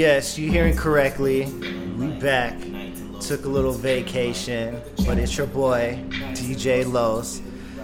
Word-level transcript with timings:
yes, 0.00 0.38
you're 0.38 0.50
hearing 0.50 0.74
correctly. 0.74 1.44
We 1.98 2.06
back. 2.18 2.58
Took 3.20 3.44
a 3.44 3.48
little 3.48 3.72
vacation, 3.72 4.80
but 5.04 5.18
it's 5.18 5.36
your 5.36 5.46
boy 5.46 6.02
DJ 6.08 6.90
Los, 6.90 7.42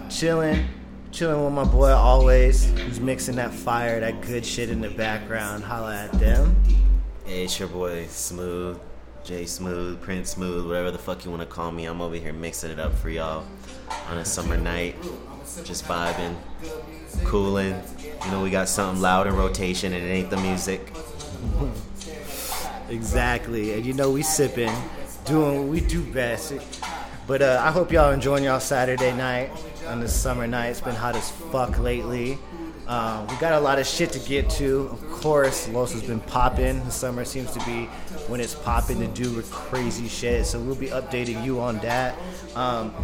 chilling, 0.08 0.66
chilling 1.12 1.44
with 1.44 1.52
my 1.52 1.64
boy 1.64 1.90
always. 1.90 2.70
Who's 2.70 3.00
mixing 3.00 3.36
that 3.36 3.52
fire, 3.52 4.00
that 4.00 4.22
good 4.22 4.46
shit 4.46 4.70
in 4.70 4.80
the 4.80 4.88
background. 4.88 5.62
Holla 5.62 5.94
at 5.94 6.12
them. 6.12 6.56
Hey, 7.26 7.44
it's 7.44 7.58
your 7.58 7.68
boy 7.68 8.06
Smooth, 8.06 8.80
J 9.22 9.44
Smooth, 9.44 10.00
Prince 10.00 10.30
Smooth, 10.30 10.66
whatever 10.66 10.90
the 10.90 10.98
fuck 10.98 11.22
you 11.22 11.30
want 11.30 11.42
to 11.42 11.46
call 11.46 11.70
me. 11.70 11.84
I'm 11.84 12.00
over 12.00 12.16
here 12.16 12.32
mixing 12.32 12.70
it 12.70 12.78
up 12.78 12.94
for 12.94 13.10
y'all 13.10 13.44
on 14.08 14.16
a 14.16 14.24
summer 14.24 14.56
night, 14.56 14.96
just 15.64 15.84
vibing, 15.84 16.34
cooling. 17.24 17.78
You 18.24 18.30
know, 18.30 18.42
we 18.42 18.48
got 18.48 18.70
something 18.70 19.02
loud 19.02 19.26
in 19.26 19.36
rotation, 19.36 19.92
and 19.92 20.02
it 20.02 20.08
ain't 20.08 20.30
the 20.30 20.38
music. 20.38 20.94
Exactly, 22.88 23.72
and 23.72 23.84
you 23.84 23.92
know 23.92 24.10
we 24.10 24.22
sipping, 24.22 24.72
doing 25.24 25.58
what 25.58 25.68
we 25.68 25.80
do 25.80 26.02
best. 26.12 26.52
But 27.26 27.42
uh, 27.42 27.60
I 27.64 27.72
hope 27.72 27.90
y'all 27.90 28.12
enjoying 28.12 28.44
y'all 28.44 28.60
Saturday 28.60 29.12
night 29.12 29.50
on 29.88 30.00
this 30.00 30.14
summer 30.14 30.46
night. 30.46 30.68
It's 30.68 30.80
been 30.80 30.94
hot 30.94 31.16
as 31.16 31.30
fuck 31.30 31.78
lately. 31.80 32.38
Um, 32.86 33.26
we 33.26 33.34
got 33.36 33.54
a 33.54 33.60
lot 33.60 33.80
of 33.80 33.86
shit 33.86 34.12
to 34.12 34.20
get 34.20 34.48
to. 34.50 34.88
Of 34.92 35.10
course, 35.10 35.68
Los 35.70 35.92
has 35.92 36.02
been 36.02 36.20
popping. 36.20 36.84
The 36.84 36.92
summer 36.92 37.24
seems 37.24 37.50
to 37.52 37.58
be 37.64 37.86
when 38.28 38.40
it's 38.40 38.54
popping 38.54 39.00
to 39.00 39.08
do 39.08 39.42
crazy 39.50 40.06
shit. 40.06 40.46
So 40.46 40.60
we'll 40.60 40.76
be 40.76 40.88
updating 40.88 41.44
you 41.44 41.60
on 41.60 41.78
that. 41.78 42.14
Um, 42.54 42.94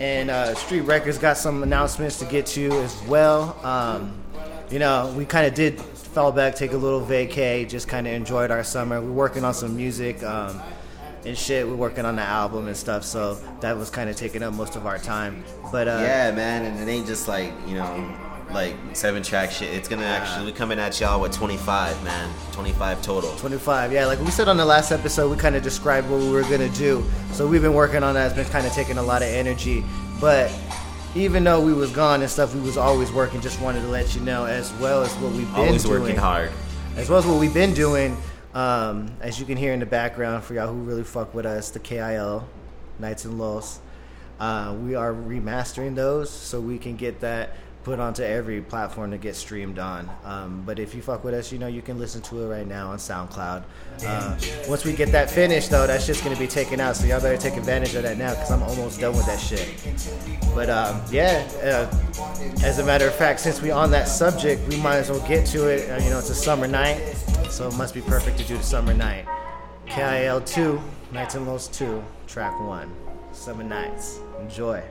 and 0.00 0.30
uh, 0.30 0.54
Street 0.54 0.82
Records 0.82 1.18
got 1.18 1.36
some 1.36 1.62
announcements 1.62 2.18
to 2.20 2.24
get 2.24 2.46
to 2.46 2.70
as 2.80 3.02
well. 3.02 3.58
Um, 3.62 4.14
you 4.70 4.78
know, 4.78 5.12
we 5.16 5.26
kind 5.26 5.46
of 5.46 5.52
did 5.52 5.78
fall 6.16 6.32
back, 6.32 6.54
take 6.54 6.72
a 6.72 6.76
little 6.78 7.02
vacay, 7.02 7.68
just 7.68 7.88
kind 7.88 8.06
of 8.06 8.14
enjoyed 8.14 8.50
our 8.50 8.64
summer. 8.64 9.02
We're 9.02 9.12
working 9.12 9.44
on 9.44 9.52
some 9.52 9.76
music 9.76 10.22
um, 10.22 10.58
and 11.26 11.36
shit. 11.36 11.68
We're 11.68 11.76
working 11.76 12.06
on 12.06 12.16
the 12.16 12.22
album 12.22 12.68
and 12.68 12.76
stuff, 12.76 13.04
so 13.04 13.34
that 13.60 13.76
was 13.76 13.90
kind 13.90 14.08
of 14.08 14.16
taking 14.16 14.42
up 14.42 14.54
most 14.54 14.76
of 14.76 14.86
our 14.86 14.96
time. 14.96 15.44
But 15.70 15.88
uh, 15.88 15.98
Yeah, 16.00 16.30
man, 16.30 16.64
and 16.64 16.80
it 16.80 16.90
ain't 16.90 17.06
just 17.06 17.28
like, 17.28 17.52
you 17.68 17.74
know, 17.74 18.18
like 18.50 18.74
seven 18.94 19.22
track 19.22 19.50
shit. 19.50 19.74
It's 19.74 19.88
gonna 19.88 20.06
actually, 20.06 20.46
we 20.46 20.52
coming 20.52 20.78
at 20.78 20.98
y'all 20.98 21.20
with 21.20 21.32
25, 21.34 22.02
man. 22.02 22.32
25 22.52 23.02
total. 23.02 23.36
25, 23.36 23.92
yeah. 23.92 24.06
Like 24.06 24.18
we 24.20 24.30
said 24.30 24.48
on 24.48 24.56
the 24.56 24.64
last 24.64 24.92
episode, 24.92 25.30
we 25.30 25.36
kind 25.36 25.54
of 25.54 25.62
described 25.62 26.08
what 26.08 26.20
we 26.20 26.30
were 26.30 26.44
gonna 26.44 26.70
do. 26.70 27.04
So 27.32 27.46
we've 27.46 27.60
been 27.60 27.74
working 27.74 28.02
on 28.02 28.14
that. 28.14 28.28
It's 28.28 28.36
been 28.36 28.50
kind 28.50 28.66
of 28.66 28.72
taking 28.72 28.96
a 28.96 29.02
lot 29.02 29.20
of 29.20 29.28
energy, 29.28 29.84
but 30.18 30.50
even 31.16 31.44
though 31.44 31.60
we 31.60 31.72
was 31.72 31.90
gone 31.90 32.20
and 32.20 32.30
stuff, 32.30 32.54
we 32.54 32.60
was 32.60 32.76
always 32.76 33.10
working. 33.10 33.40
Just 33.40 33.60
wanted 33.60 33.80
to 33.80 33.88
let 33.88 34.14
you 34.14 34.20
know, 34.20 34.44
as 34.44 34.72
well 34.74 35.02
as 35.02 35.12
what 35.14 35.32
we've 35.32 35.50
been 35.54 35.66
Always 35.66 35.84
doing. 35.84 36.02
working 36.02 36.16
hard. 36.16 36.50
as 36.96 37.08
well 37.08 37.18
as 37.18 37.26
what 37.26 37.40
we've 37.40 37.54
been 37.54 37.74
doing. 37.74 38.16
Um, 38.54 39.10
as 39.20 39.38
you 39.40 39.44
can 39.46 39.56
hear 39.56 39.72
in 39.72 39.80
the 39.80 39.86
background, 39.86 40.44
for 40.44 40.54
y'all 40.54 40.68
who 40.68 40.74
really 40.80 41.04
fuck 41.04 41.34
with 41.34 41.44
us, 41.46 41.70
the 41.70 41.78
KIL 41.78 42.46
Nights 42.98 43.24
and 43.24 43.38
Los, 43.38 43.80
uh, 44.40 44.74
we 44.82 44.94
are 44.94 45.12
remastering 45.12 45.94
those 45.94 46.30
so 46.30 46.60
we 46.60 46.78
can 46.78 46.96
get 46.96 47.20
that 47.20 47.56
put 47.86 48.00
onto 48.00 48.24
every 48.24 48.60
platform 48.60 49.12
to 49.12 49.16
get 49.16 49.36
streamed 49.36 49.78
on. 49.78 50.10
Um, 50.24 50.64
but 50.66 50.80
if 50.80 50.92
you 50.92 51.00
fuck 51.00 51.22
with 51.22 51.34
us, 51.34 51.52
you 51.52 51.58
know 51.60 51.68
you 51.68 51.82
can 51.82 52.00
listen 52.00 52.20
to 52.22 52.42
it 52.42 52.48
right 52.48 52.66
now 52.66 52.90
on 52.90 52.98
SoundCloud. 52.98 53.62
Uh, 54.04 54.36
once 54.68 54.84
we 54.84 54.92
get 54.92 55.12
that 55.12 55.30
finished, 55.30 55.70
though, 55.70 55.86
that's 55.86 56.04
just 56.04 56.24
gonna 56.24 56.36
be 56.36 56.48
taken 56.48 56.80
out. 56.80 56.96
So 56.96 57.06
y'all 57.06 57.20
better 57.20 57.36
take 57.36 57.56
advantage 57.56 57.94
of 57.94 58.02
that 58.02 58.18
now 58.18 58.30
because 58.30 58.50
I'm 58.50 58.64
almost 58.64 58.98
done 58.98 59.14
with 59.14 59.26
that 59.26 59.38
shit. 59.38 59.68
But 60.52 60.68
um, 60.68 61.00
yeah, 61.12 61.48
uh, 61.62 62.66
as 62.66 62.80
a 62.80 62.84
matter 62.84 63.06
of 63.06 63.14
fact, 63.14 63.38
since 63.38 63.62
we 63.62 63.70
on 63.70 63.92
that 63.92 64.08
subject, 64.08 64.66
we 64.66 64.78
might 64.78 64.96
as 64.96 65.08
well 65.08 65.24
get 65.28 65.46
to 65.46 65.68
it. 65.68 65.88
Uh, 65.88 66.02
you 66.02 66.10
know, 66.10 66.18
it's 66.18 66.30
a 66.30 66.34
summer 66.34 66.66
night, 66.66 67.14
so 67.50 67.68
it 67.68 67.76
must 67.76 67.94
be 67.94 68.00
perfect 68.00 68.36
to 68.38 68.44
do 68.44 68.56
the 68.56 68.64
summer 68.64 68.94
night. 68.94 69.26
KIL 69.86 70.40
2, 70.40 70.80
Nights 71.12 71.36
and 71.36 71.46
Lows 71.46 71.68
2, 71.68 72.02
track 72.26 72.58
1, 72.58 72.92
Summer 73.30 73.62
Nights. 73.62 74.18
Enjoy. 74.40 74.82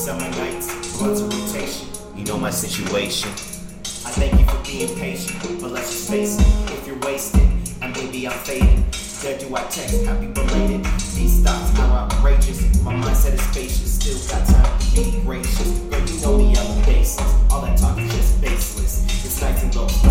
Summer 0.00 0.30
nights, 0.30 0.96
blunts 0.96 1.20
of 1.20 1.28
rotation. 1.28 1.86
You 2.16 2.24
know 2.24 2.38
my 2.38 2.48
situation. 2.48 3.28
I 3.28 4.10
thank 4.16 4.32
you 4.40 4.46
for 4.46 4.56
being 4.64 4.98
patient, 4.98 5.60
but 5.60 5.72
let's 5.72 5.90
just 5.90 6.10
face 6.10 6.40
it. 6.40 6.72
If 6.72 6.86
you're 6.86 6.98
wasted, 7.00 7.46
and 7.82 7.94
maybe 7.94 8.26
I'm 8.26 8.32
fading, 8.32 8.82
there 9.20 9.38
do 9.38 9.54
I 9.54 9.60
text, 9.64 10.02
happy 10.06 10.28
belated. 10.28 10.86
These 11.12 11.42
thoughts 11.44 11.78
are 11.80 12.08
outrageous. 12.08 12.82
My 12.82 12.94
mindset 12.94 13.34
is 13.34 13.42
spacious, 13.42 14.00
still 14.00 14.38
got 14.38 14.48
time 14.48 14.78
to 14.80 14.86
be 14.96 15.20
gracious. 15.20 15.68
Girl, 15.68 16.00
you 16.00 16.20
know 16.22 16.38
me, 16.38 16.56
I'm 16.56 16.82
a 16.82 16.86
basis. 16.86 17.20
All 17.50 17.60
that 17.60 17.76
talk 17.76 17.98
is 17.98 18.10
just 18.10 18.40
baseless. 18.40 19.04
It's 19.22 19.42
nights 19.42 19.62
and 19.64 19.76
lows, 19.76 20.02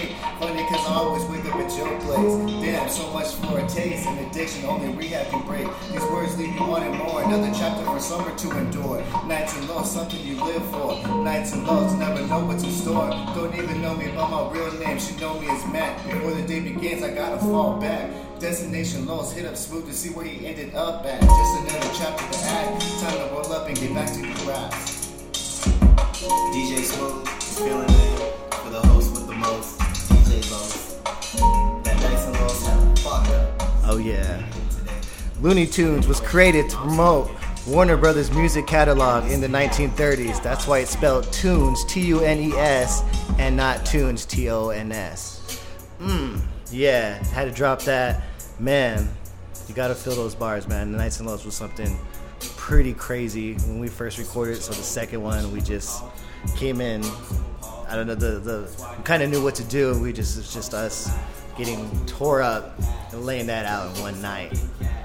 escape. 0.00 0.16
Funny 0.38 0.62
cause 0.64 0.86
I 0.86 0.94
always 0.94 1.24
wake 1.24 1.44
up 1.46 1.56
at 1.56 1.76
your 1.76 2.00
place. 2.00 2.64
Damn, 2.64 2.88
so 2.88 3.10
much 3.12 3.34
for 3.34 3.58
a 3.58 3.68
taste. 3.68 4.06
An 4.06 4.18
addiction 4.26 4.64
only 4.64 4.88
rehab 4.94 5.28
can 5.28 5.46
break. 5.46 5.66
These 5.92 6.02
words 6.10 6.38
leave 6.38 6.54
you 6.54 6.64
wanting 6.64 6.96
more. 6.96 7.22
Another 7.22 7.52
chapter 7.54 7.84
for 7.84 8.00
summer 8.00 8.34
to 8.34 8.58
endure. 8.58 9.02
Nights 9.26 9.56
and 9.56 9.68
lows, 9.68 9.90
something 9.90 10.20
you 10.20 10.42
live 10.42 10.64
for. 10.70 10.96
Nights 11.22 11.52
and 11.52 11.66
lows, 11.66 11.92
never 11.94 12.26
know 12.26 12.44
what's 12.44 12.64
in 12.64 12.70
store. 12.70 13.10
Don't 13.34 13.54
even 13.54 13.82
know 13.82 13.94
me 13.94 14.08
by 14.08 14.28
my 14.28 14.50
real 14.50 14.72
name. 14.78 14.98
She 14.98 15.16
know 15.16 15.38
me 15.38 15.48
as 15.48 15.66
Matt. 15.72 16.04
Before 16.06 16.32
the 16.32 16.42
day 16.42 16.60
begins, 16.60 17.02
I 17.02 17.14
gotta 17.14 17.38
fall 17.38 17.78
back. 17.78 18.10
Destination 18.38 19.06
lost, 19.06 19.36
hit 19.36 19.44
up 19.44 19.56
smooth 19.56 19.86
to 19.86 19.92
see 19.92 20.10
where 20.10 20.24
he 20.24 20.46
ended 20.46 20.74
up 20.74 21.04
at. 21.04 21.20
Just 21.20 21.60
another 21.60 21.90
chapter 21.94 22.24
to 22.32 22.44
add. 22.46 22.80
Time 23.00 23.28
to 23.28 23.34
roll 23.34 23.52
up 23.52 23.68
and 23.68 23.78
get 23.78 23.94
back 23.94 24.10
to 24.14 24.20
the 24.20 24.44
grass. 24.44 24.96
DJ 26.52 26.84
Smooth, 26.84 27.26
feeling 27.28 27.88
it 27.88 28.09
Oh 33.92 34.00
yeah. 34.02 34.42
Looney 35.40 35.66
Tunes 35.66 36.06
was 36.06 36.20
created 36.20 36.68
to 36.70 36.76
promote 36.76 37.30
Warner 37.66 37.96
Brothers 37.96 38.30
music 38.32 38.66
catalog 38.66 39.30
in 39.30 39.40
the 39.40 39.46
1930s. 39.46 40.42
That's 40.42 40.66
why 40.66 40.78
it's 40.80 40.90
spelled 40.90 41.32
Tunes, 41.32 41.84
T 41.84 42.00
U 42.06 42.20
N 42.20 42.38
E 42.38 42.52
S, 42.52 43.02
and 43.38 43.56
not 43.56 43.84
Toons, 43.86 44.24
T 44.24 44.50
O 44.50 44.70
N 44.70 44.92
S. 44.92 45.62
Mmm, 46.00 46.40
yeah, 46.70 47.22
had 47.32 47.44
to 47.44 47.50
drop 47.50 47.82
that. 47.82 48.22
Man, 48.58 49.08
you 49.68 49.74
gotta 49.74 49.94
feel 49.94 50.14
those 50.14 50.34
bars, 50.34 50.66
man. 50.66 50.92
The 50.92 50.98
Nights 50.98 51.20
and 51.20 51.28
Lows 51.28 51.44
was 51.44 51.54
something 51.54 51.96
pretty 52.56 52.94
crazy 52.94 53.54
when 53.54 53.78
we 53.78 53.88
first 53.88 54.18
recorded. 54.18 54.62
So 54.62 54.72
the 54.72 54.82
second 54.82 55.22
one, 55.22 55.52
we 55.52 55.60
just 55.60 56.02
came 56.56 56.80
in. 56.80 57.02
I 57.90 57.96
don't 57.96 58.06
know, 58.06 58.14
the, 58.14 58.38
the 58.38 58.86
kind 59.04 59.22
of 59.22 59.30
knew 59.30 59.42
what 59.42 59.54
to 59.56 59.64
do. 59.64 59.90
and 59.92 60.00
We 60.02 60.12
just, 60.12 60.38
it's 60.38 60.52
just 60.54 60.74
us 60.74 61.10
getting 61.56 61.90
tore 62.06 62.40
up 62.40 62.78
and 63.12 63.26
laying 63.26 63.46
that 63.48 63.66
out 63.66 63.94
in 63.94 64.02
one 64.02 64.22
night. 64.22 64.58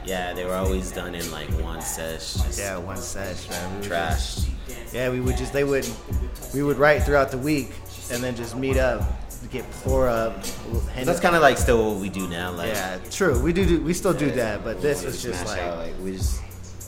Yeah, 0.05 0.33
they 0.33 0.45
were 0.45 0.53
always 0.53 0.91
done 0.91 1.15
in 1.15 1.29
like 1.31 1.49
one 1.61 1.81
sesh. 1.81 2.33
Just 2.35 2.59
Yeah, 2.59 2.77
one 2.77 2.97
sesh, 2.97 3.49
man. 3.49 3.71
We 3.71 3.77
were 3.79 3.83
trash. 3.85 4.45
yeah, 4.93 5.09
we 5.09 5.19
would 5.19 5.35
just 5.37 5.51
they 5.51 5.63
would 5.63 5.87
we 6.53 6.61
would 6.63 6.77
write 6.77 7.03
throughout 7.03 7.31
the 7.31 7.37
week 7.39 7.71
and 8.11 8.21
then 8.23 8.35
just 8.35 8.55
meet 8.55 8.77
up, 8.77 9.01
get 9.49 9.69
pour 9.81 10.07
up. 10.07 10.43
That's 10.95 11.19
kind 11.19 11.35
of 11.35 11.41
like 11.41 11.57
still 11.57 11.91
what 11.93 11.99
we 11.99 12.09
do 12.09 12.27
now. 12.27 12.51
Like, 12.51 12.73
yeah, 12.73 12.99
true. 13.09 13.41
We 13.41 13.51
do, 13.51 13.65
do 13.65 13.81
we 13.81 13.93
still 13.93 14.13
do 14.13 14.29
that, 14.31 14.63
but 14.63 14.79
this 14.81 15.03
was 15.03 15.23
just 15.23 15.43
like 15.47 15.59
out, 15.59 15.79
like 15.79 15.93
we 15.99 16.11
just 16.13 16.39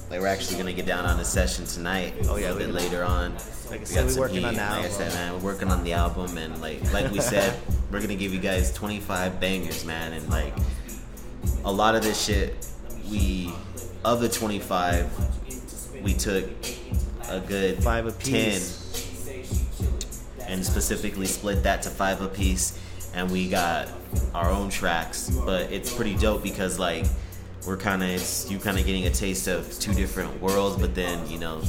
like 0.09 0.21
we're 0.21 0.27
actually 0.27 0.57
gonna 0.57 0.73
get 0.73 0.85
down 0.85 1.05
on 1.05 1.19
a 1.19 1.25
session 1.25 1.65
tonight. 1.65 2.13
Oh, 2.29 2.37
yeah, 2.37 2.51
a 2.51 2.55
bit 2.55 2.69
later 2.69 3.03
on. 3.03 3.33
Like 3.69 3.79
I 3.79 3.79
we 3.79 3.85
said, 3.85 3.95
got 3.95 4.05
we 4.05 4.11
some 4.11 4.21
working 4.21 4.37
heat. 4.37 4.45
on 4.45 4.53
the 4.53 4.59
Like 4.61 4.85
I 4.85 4.89
said, 4.89 5.13
man, 5.13 5.33
we're 5.33 5.53
working 5.53 5.69
on 5.69 5.83
the 5.83 5.93
album, 5.93 6.37
and 6.37 6.61
like 6.61 6.93
like 6.93 7.11
we 7.11 7.19
said, 7.19 7.53
we're 7.91 7.99
gonna 8.01 8.15
give 8.15 8.33
you 8.33 8.39
guys 8.39 8.73
25 8.73 9.39
bangers, 9.39 9.83
man, 9.85 10.13
and 10.13 10.29
like 10.29 10.53
a 11.65 11.71
lot 11.71 11.95
of 11.95 12.03
this 12.03 12.23
shit, 12.23 12.55
we 13.09 13.51
of 14.05 14.21
the 14.21 14.29
25, 14.29 16.03
we 16.03 16.13
took 16.13 16.45
a 17.29 17.39
good 17.41 17.83
Five 17.83 18.05
apiece. 18.05 18.83
10 20.37 20.47
and 20.47 20.65
specifically 20.65 21.25
split 21.25 21.63
that 21.63 21.81
to 21.81 21.89
five 21.89 22.21
apiece 22.21 22.79
and 23.13 23.29
we 23.29 23.49
got 23.49 23.89
our 24.33 24.49
own 24.49 24.69
tracks 24.69 25.29
but 25.45 25.69
it's 25.73 25.93
pretty 25.93 26.15
dope 26.15 26.41
because 26.41 26.79
like 26.79 27.05
we're 27.65 27.77
kind 27.77 28.03
of 28.03 28.09
it's 28.09 28.49
you 28.49 28.59
kind 28.59 28.77
of 28.77 28.85
getting 28.85 29.07
a 29.07 29.09
taste 29.09 29.47
of 29.47 29.79
two 29.79 29.93
different 29.93 30.41
worlds 30.41 30.79
but 30.79 30.93
then 30.95 31.27
you 31.29 31.39
know 31.39 31.61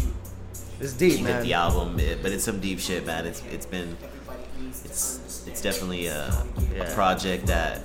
it's 0.81 0.93
deep, 0.93 1.23
man. 1.23 1.43
the 1.43 1.55
album 1.55 1.99
it, 1.99 2.23
but 2.23 2.31
it's 2.31 2.45
some 2.45 2.61
deep 2.61 2.79
shit 2.79 3.05
man. 3.05 3.27
It's 3.27 3.43
it's 3.47 3.67
been 3.67 3.97
it's 4.85 5.45
it's 5.47 5.61
definitely 5.61 6.07
a, 6.07 6.29
a 6.81 6.85
project 6.95 7.47
that 7.47 7.81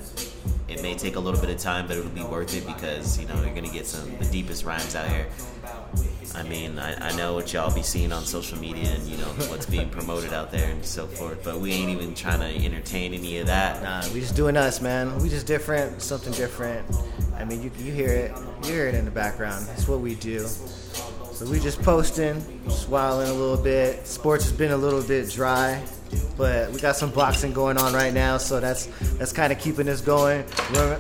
it 0.68 0.82
may 0.82 0.94
take 0.94 1.16
a 1.16 1.20
little 1.20 1.40
bit 1.40 1.50
of 1.50 1.58
time 1.58 1.88
but 1.88 1.98
it'll 1.98 2.10
be 2.12 2.24
worth 2.24 2.56
it 2.56 2.66
because 2.68 3.20
you 3.20 3.28
know 3.28 3.36
you're 3.44 3.56
gonna 3.56 3.70
get 3.70 3.88
some 3.88 4.16
the 4.18 4.26
deepest 4.26 4.64
rhymes 4.64 4.96
out 4.96 5.08
here 5.08 5.28
I 6.36 6.44
mean, 6.44 6.80
I, 6.80 7.10
I 7.10 7.16
know 7.16 7.34
what 7.34 7.54
y'all 7.54 7.74
be 7.74 7.84
seeing 7.84 8.12
on 8.12 8.24
social 8.24 8.58
media 8.58 8.90
and 8.90 9.04
you 9.08 9.18
know 9.18 9.28
what's 9.50 9.68
being 9.68 9.90
promoted 9.90 10.34
out 10.34 10.52
there 10.52 10.70
and 10.72 10.84
so 10.84 11.06
forth, 11.06 11.44
but 11.44 11.60
we 11.60 11.72
ain't 11.72 11.92
even 11.92 12.16
trying 12.16 12.40
to 12.40 12.66
entertain 12.66 13.14
any 13.14 13.38
of 13.38 13.48
that. 13.48 13.84
Nah, 13.84 14.14
we 14.14 14.20
just 14.20 14.36
doing 14.36 14.58
us, 14.58 14.82
man. 14.82 15.16
We 15.20 15.30
just 15.30 15.46
different, 15.46 16.02
something 16.02 16.34
different. 16.34 16.88
I 17.36 17.46
mean, 17.46 17.62
you 17.62 17.72
you 17.78 17.92
hear 17.92 18.10
it, 18.10 18.32
you 18.64 18.72
hear 18.72 18.88
it 18.88 18.96
in 18.96 19.06
the 19.06 19.12
background. 19.12 19.68
It's 19.74 19.88
what 19.88 20.00
we 20.00 20.16
do. 20.16 20.40
So 21.34 21.46
we 21.50 21.60
just 21.60 21.82
posting, 21.82 22.42
swallowing 22.70 23.30
a 23.30 23.34
little 23.34 23.62
bit. 23.62 24.06
Sports 24.08 24.46
has 24.46 24.54
been 24.54 24.72
a 24.72 24.78
little 24.78 25.02
bit 25.02 25.30
dry, 25.32 25.84
but 26.38 26.72
we 26.72 26.80
got 26.80 26.96
some 26.96 27.12
boxing 27.12 27.54
going 27.54 27.78
on 27.78 27.94
right 27.94 28.14
now, 28.14 28.38
so 28.38 28.60
that's 28.60 28.88
that's 29.18 29.34
kind 29.34 29.52
of 29.52 29.60
keeping 29.60 29.88
us 29.90 30.02
going. 30.02 30.46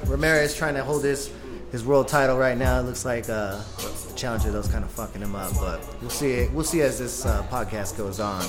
Ramirez 0.05 0.55
trying 0.55 0.75
to 0.75 0.83
hold 0.83 1.03
his 1.03 1.31
his 1.73 1.83
world 1.83 2.07
title 2.07 2.37
right 2.37 2.55
now. 2.55 2.79
It 2.79 2.83
looks 2.83 3.03
like 3.03 3.27
uh, 3.27 3.59
the 3.77 4.13
challenger 4.15 4.51
that's 4.51 4.67
kind 4.67 4.83
of 4.83 4.91
fucking 4.91 5.21
him 5.23 5.35
up, 5.35 5.51
but 5.55 5.83
we'll 6.01 6.11
see. 6.11 6.31
It. 6.33 6.51
We'll 6.53 6.63
see 6.63 6.81
as 6.81 6.99
this 6.99 7.25
uh, 7.25 7.43
podcast 7.49 7.97
goes 7.97 8.19
on. 8.19 8.45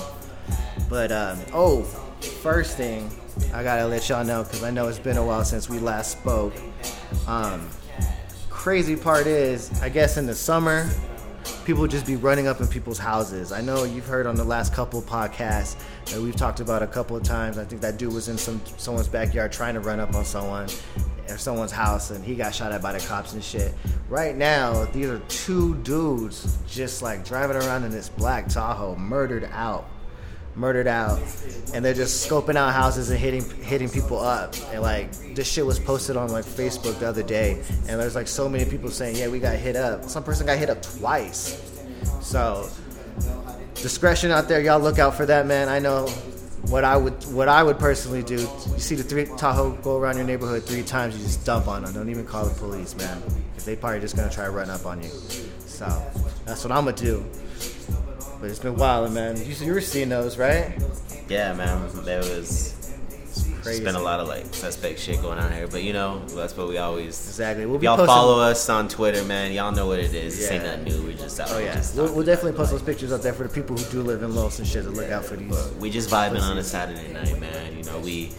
But 0.91 1.11
um, 1.11 1.39
oh, 1.55 1.83
first 2.43 2.77
thing 2.77 3.11
I 3.55 3.65
gotta 3.65 3.87
let 3.87 4.11
y'all 4.11 4.25
know 4.25 4.45
because 4.45 4.63
I 4.63 4.71
know 4.71 4.89
it's 4.89 4.99
been 4.99 5.17
a 5.17 5.25
while 5.25 5.43
since 5.43 5.71
we 5.71 5.79
last 5.79 6.13
spoke. 6.13 6.53
Um, 7.27 7.67
crazy 8.51 8.95
part 8.95 9.27
is, 9.27 9.73
I 9.81 9.89
guess 9.89 10.19
in 10.19 10.27
the 10.27 10.35
summer, 10.35 10.91
people 11.65 11.87
just 11.87 12.05
be 12.05 12.17
running 12.17 12.47
up 12.47 12.61
in 12.61 12.67
people's 12.67 12.99
houses. 12.99 13.53
I 13.53 13.63
know 13.63 13.85
you've 13.85 14.07
heard 14.07 14.27
on 14.27 14.37
the 14.37 14.45
last 14.45 14.75
couple 14.75 15.01
podcasts 15.01 15.77
that 16.11 16.21
we've 16.21 16.37
talked 16.37 16.61
about 16.61 16.83
a 16.83 16.87
couple 16.87 17.17
of 17.17 17.23
times. 17.23 17.57
I 17.57 17.65
think 17.65 17.81
that 17.81 17.97
dude 17.97 18.13
was 18.13 18.29
in 18.29 18.37
some 18.37 18.61
someone's 18.77 19.09
backyard 19.09 19.51
trying 19.51 19.73
to 19.73 19.81
run 19.81 19.99
up 19.99 20.15
on 20.15 20.27
someone 20.27 20.69
or 21.29 21.39
someone's 21.39 21.73
house 21.73 22.11
and 22.11 22.25
he 22.25 22.35
got 22.35 22.55
shot 22.55 22.73
at 22.73 22.83
by 22.83 22.93
the 22.93 23.07
cops 23.07 23.33
and 23.33 23.43
shit. 23.43 23.73
Right 24.09 24.37
now, 24.37 24.85
these 24.87 25.07
are 25.07 25.19
two 25.29 25.77
dudes 25.77 26.57
just 26.69 27.03
like 27.03 27.25
driving 27.25 27.57
around 27.57 27.85
in 27.85 27.91
this 27.91 28.09
black 28.09 28.49
Tahoe, 28.49 28.97
murdered 28.97 29.49
out 29.53 29.89
murdered 30.57 30.87
out. 30.87 31.21
And 31.73 31.85
they're 31.85 31.95
just 31.95 32.29
scoping 32.29 32.57
out 32.57 32.73
houses 32.73 33.11
and 33.11 33.19
hitting 33.19 33.49
hitting 33.63 33.89
people 33.89 34.19
up. 34.19 34.55
And 34.73 34.83
like 34.83 35.13
this 35.35 35.51
shit 35.51 35.65
was 35.67 35.79
posted 35.79 36.17
on 36.17 36.31
like 36.31 36.45
facebook 36.45 36.99
the 36.99 37.09
other 37.09 37.23
day. 37.23 37.63
And 37.89 38.01
there's 38.01 38.15
like 38.15 38.29
so 38.29 38.49
many 38.49 38.65
people 38.65 38.91
saying 38.91 39.17
yeah 39.17 39.29
we 39.29 39.39
got 39.39 39.57
hit 39.57 39.77
up. 39.77 40.05
Some 40.05 40.23
person 40.23 40.47
got 40.47 40.59
hit 40.59 40.71
up 40.71 40.83
twice. 40.83 41.61
So 42.21 42.69
discretion 43.75 44.31
out 44.31 44.49
there. 44.49 44.61
Y'all 44.61 44.81
look 44.81 44.99
out 44.99 45.15
for 45.15 45.27
that 45.27 45.47
man. 45.47 45.69
I 45.69 45.79
know 45.79 46.09
what 46.69 46.85
i 46.85 46.97
would 46.97 47.13
what 47.33 47.49
i 47.49 47.63
would 47.63 47.79
personally 47.79 48.23
do 48.23 48.35
you 48.35 48.79
see 48.79 48.95
the 48.95 49.03
three 49.03 49.27
tahoe 49.37 49.73
go 49.83 49.99
around 49.99 50.17
your 50.17 50.27
neighborhood 50.27 50.63
three 50.65 50.83
times 50.83 51.17
you 51.17 51.23
just 51.23 51.45
dump 51.45 51.69
on 51.69 51.85
them. 51.85 51.93
Don't 51.93 52.09
even 52.09 52.25
call 52.27 52.47
the 52.47 52.55
police 52.55 52.97
man. 52.97 53.23
Because 53.51 53.65
they 53.65 53.77
probably 53.77 54.01
just 54.01 54.17
gonna 54.17 54.31
try 54.31 54.45
to 54.45 54.51
run 54.51 54.71
up 54.71 54.87
on 54.87 55.03
you. 55.03 55.11
So 55.67 55.87
that's 56.45 56.65
what 56.65 56.73
i'm 56.73 56.85
gonna 56.85 56.97
do. 56.97 57.25
But 58.41 58.51
it's 58.51 58.59
been 58.59 58.77
wild, 58.77 59.13
man. 59.13 59.37
You, 59.39 59.55
you 59.67 59.73
were 59.73 59.81
seeing 59.81 60.09
those, 60.09 60.37
right? 60.37 60.79
Yeah, 61.29 61.55
man, 61.55 61.89
there 62.05 62.19
was 62.19 62.74
Crazy. 63.65 63.79
it's 63.79 63.85
been 63.85 64.01
a 64.01 64.05
lot 64.05 64.21
of 64.21 64.29
like 64.29 64.55
suspect 64.55 64.99
shit 65.01 65.23
going 65.23 65.39
on 65.39 65.51
here, 65.51 65.67
but 65.67 65.83
you 65.83 65.95
know 65.95 66.21
that's 66.27 66.55
what 66.57 66.69
we 66.69 66.77
always. 66.77 67.09
Exactly. 67.29 67.65
We'll 67.65 67.83
y'all 67.83 67.97
posting- 67.97 68.15
follow 68.15 68.41
us 68.41 68.69
on 68.69 68.89
Twitter, 68.89 69.25
man. 69.25 69.53
Y'all 69.53 69.73
know 69.73 69.87
what 69.87 69.99
it 69.99 70.15
is. 70.15 70.37
This 70.37 70.51
ain't 70.51 70.65
nothing 70.65 70.85
new. 70.85 71.03
We 71.07 71.15
just 71.15 71.41
out 71.41 71.51
Oh 71.51 71.59
yeah, 71.59 71.83
we'll, 71.97 72.15
we'll 72.15 72.27
definitely 72.27 72.53
post 72.53 72.73
those 72.73 72.83
pictures 72.83 73.11
up 73.11 73.23
there 73.23 73.33
for 73.33 73.45
the 73.45 73.49
people 73.49 73.77
who 73.77 73.91
do 73.91 74.03
live 74.03 74.23
in 74.23 74.35
Los 74.35 74.59
and 74.59 74.69
shit 74.69 74.85
to 74.85 74.91
look 74.91 75.11
out 75.11 75.25
for 75.25 75.37
these. 75.37 75.71
We 75.81 75.91
just 75.91 76.11
vibing 76.11 76.43
on 76.43 76.59
a 76.59 76.63
Saturday 76.63 77.11
night, 77.13 77.41
man. 77.41 77.77
You 77.77 77.85
know, 77.85 77.99
we 78.01 78.33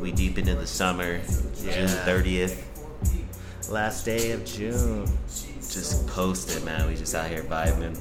we 0.00 0.10
deep 0.10 0.36
into 0.36 0.56
the 0.56 0.66
summer, 0.66 1.20
June 1.62 1.86
thirtieth. 1.88 2.68
Last 3.70 4.04
day 4.04 4.32
of 4.32 4.44
June. 4.44 5.06
Just 5.70 6.06
posted, 6.08 6.62
man. 6.64 6.86
We 6.86 6.96
just 6.96 7.14
out 7.14 7.30
here 7.30 7.44
vibing. 7.44 7.96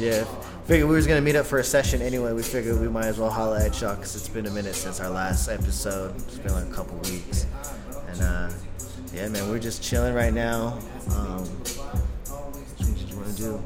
Yeah, 0.00 0.24
figured 0.66 0.88
we 0.88 0.96
was 0.96 1.06
gonna 1.06 1.20
meet 1.20 1.36
up 1.36 1.44
for 1.44 1.58
a 1.58 1.64
session 1.64 2.00
anyway. 2.00 2.32
We 2.32 2.42
figured 2.42 2.80
we 2.80 2.88
might 2.88 3.06
as 3.06 3.18
well 3.18 3.28
holla 3.28 3.62
at 3.62 3.78
y'all 3.80 3.96
because 3.96 4.16
it's 4.16 4.28
been 4.28 4.46
a 4.46 4.50
minute 4.50 4.74
since 4.74 4.98
our 4.98 5.10
last 5.10 5.48
episode. 5.48 6.14
It's 6.16 6.38
been 6.38 6.54
like 6.54 6.66
a 6.66 6.72
couple 6.72 6.96
weeks, 7.10 7.46
and 8.08 8.22
uh, 8.22 8.50
yeah, 9.12 9.28
man, 9.28 9.48
we're 9.50 9.58
just 9.58 9.82
chilling 9.82 10.14
right 10.14 10.32
now. 10.32 10.78
Um, 11.10 11.44
what 11.44 13.10
you 13.10 13.16
want 13.16 13.28
to 13.28 13.36
do? 13.36 13.62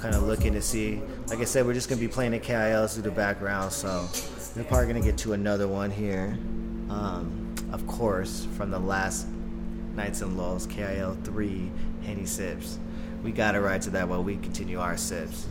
Kind 0.00 0.14
of 0.14 0.24
looking 0.24 0.52
to 0.52 0.60
see. 0.60 1.00
Like 1.28 1.38
I 1.38 1.44
said, 1.44 1.64
we're 1.64 1.74
just 1.74 1.88
gonna 1.88 2.00
be 2.00 2.08
playing 2.08 2.32
the 2.32 2.38
KILs 2.38 2.94
through 2.94 3.04
the 3.04 3.10
background, 3.10 3.72
so 3.72 4.06
we're 4.54 4.64
probably 4.64 4.88
gonna 4.88 5.00
get 5.04 5.16
to 5.18 5.32
another 5.32 5.68
one 5.68 5.90
here. 5.90 6.38
Um, 6.90 7.54
of 7.72 7.86
course, 7.86 8.46
from 8.56 8.70
the 8.70 8.78
last 8.78 9.26
Nights 9.94 10.20
and 10.20 10.36
Lulls 10.36 10.66
KIL 10.66 11.16
three 11.24 11.70
Henny 12.04 12.26
sips. 12.26 12.78
We 13.22 13.32
gotta 13.32 13.60
ride 13.60 13.82
to 13.82 13.90
that 13.90 14.08
while 14.08 14.22
we 14.22 14.36
continue 14.36 14.80
our 14.80 14.96
sips. 14.96 15.46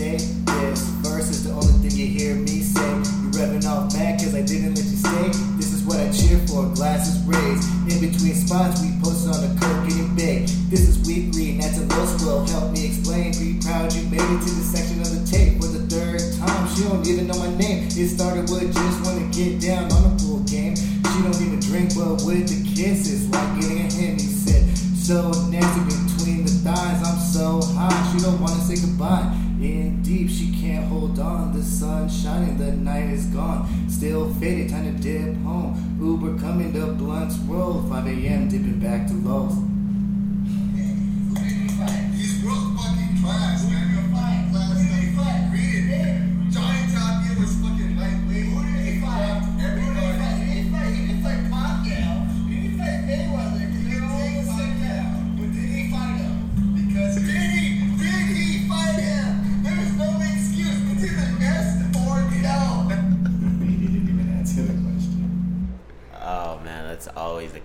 For 0.00 0.39
coming 36.90 37.06
Blunt's 37.06 37.36
Road, 37.38 37.88
5 37.88 38.06
a.m. 38.06 38.48
dipping 38.48 38.78
back 38.80 39.06
to 39.06 39.14
Lowe's. 39.14 39.54
He's 42.16 42.42
real 42.42 42.76
fucking 42.76 43.22
class, 43.22 43.59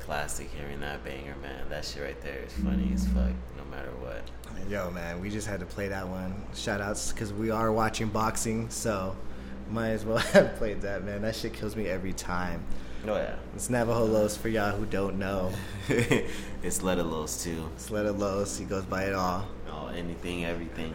classic 0.06 0.50
hearing 0.52 0.80
that 0.82 1.04
banger, 1.04 1.36
man. 1.42 1.68
That 1.70 1.84
shit 1.84 2.04
right 2.04 2.22
there 2.22 2.40
is 2.46 2.54
funny 2.54 2.92
as 2.94 3.08
fuck, 3.08 3.32
no 3.58 3.66
matter 3.72 3.90
what. 4.02 4.22
Yo, 4.70 4.92
man, 4.92 5.20
we 5.20 5.30
just 5.30 5.48
had 5.48 5.60
to 5.60 5.66
play 5.66 5.88
that 5.88 6.08
one. 6.08 6.46
Shout 6.54 6.80
outs 6.80 7.12
because 7.12 7.34
we 7.34 7.50
are 7.50 7.72
watching 7.72 8.08
boxing, 8.10 8.70
so 8.70 9.16
might 9.70 9.90
as 9.90 10.06
well 10.06 10.18
have 10.34 10.56
played 10.58 10.82
that, 10.82 11.04
man. 11.04 11.24
That 11.24 11.36
shit 11.36 11.54
kills 11.54 11.76
me 11.76 11.88
every 11.88 12.14
time. 12.14 12.64
Oh 13.08 13.16
yeah. 13.16 13.36
It's 13.56 13.70
Navajo 13.70 14.06
Los 14.06 14.38
for 14.38 14.50
y'all 14.50 14.76
who 14.76 14.86
don't 14.86 15.18
know. 15.18 15.52
it's 15.90 16.80
Letalos 16.80 17.44
too. 17.44 17.70
It's 17.76 17.90
Letta 17.90 18.12
Los. 18.12 18.58
He 18.58 18.66
goes 18.66 18.86
by 18.86 19.06
it 19.06 19.14
all. 19.14 19.48
Oh, 19.72 19.88
anything, 19.88 20.46
everything. 20.46 20.94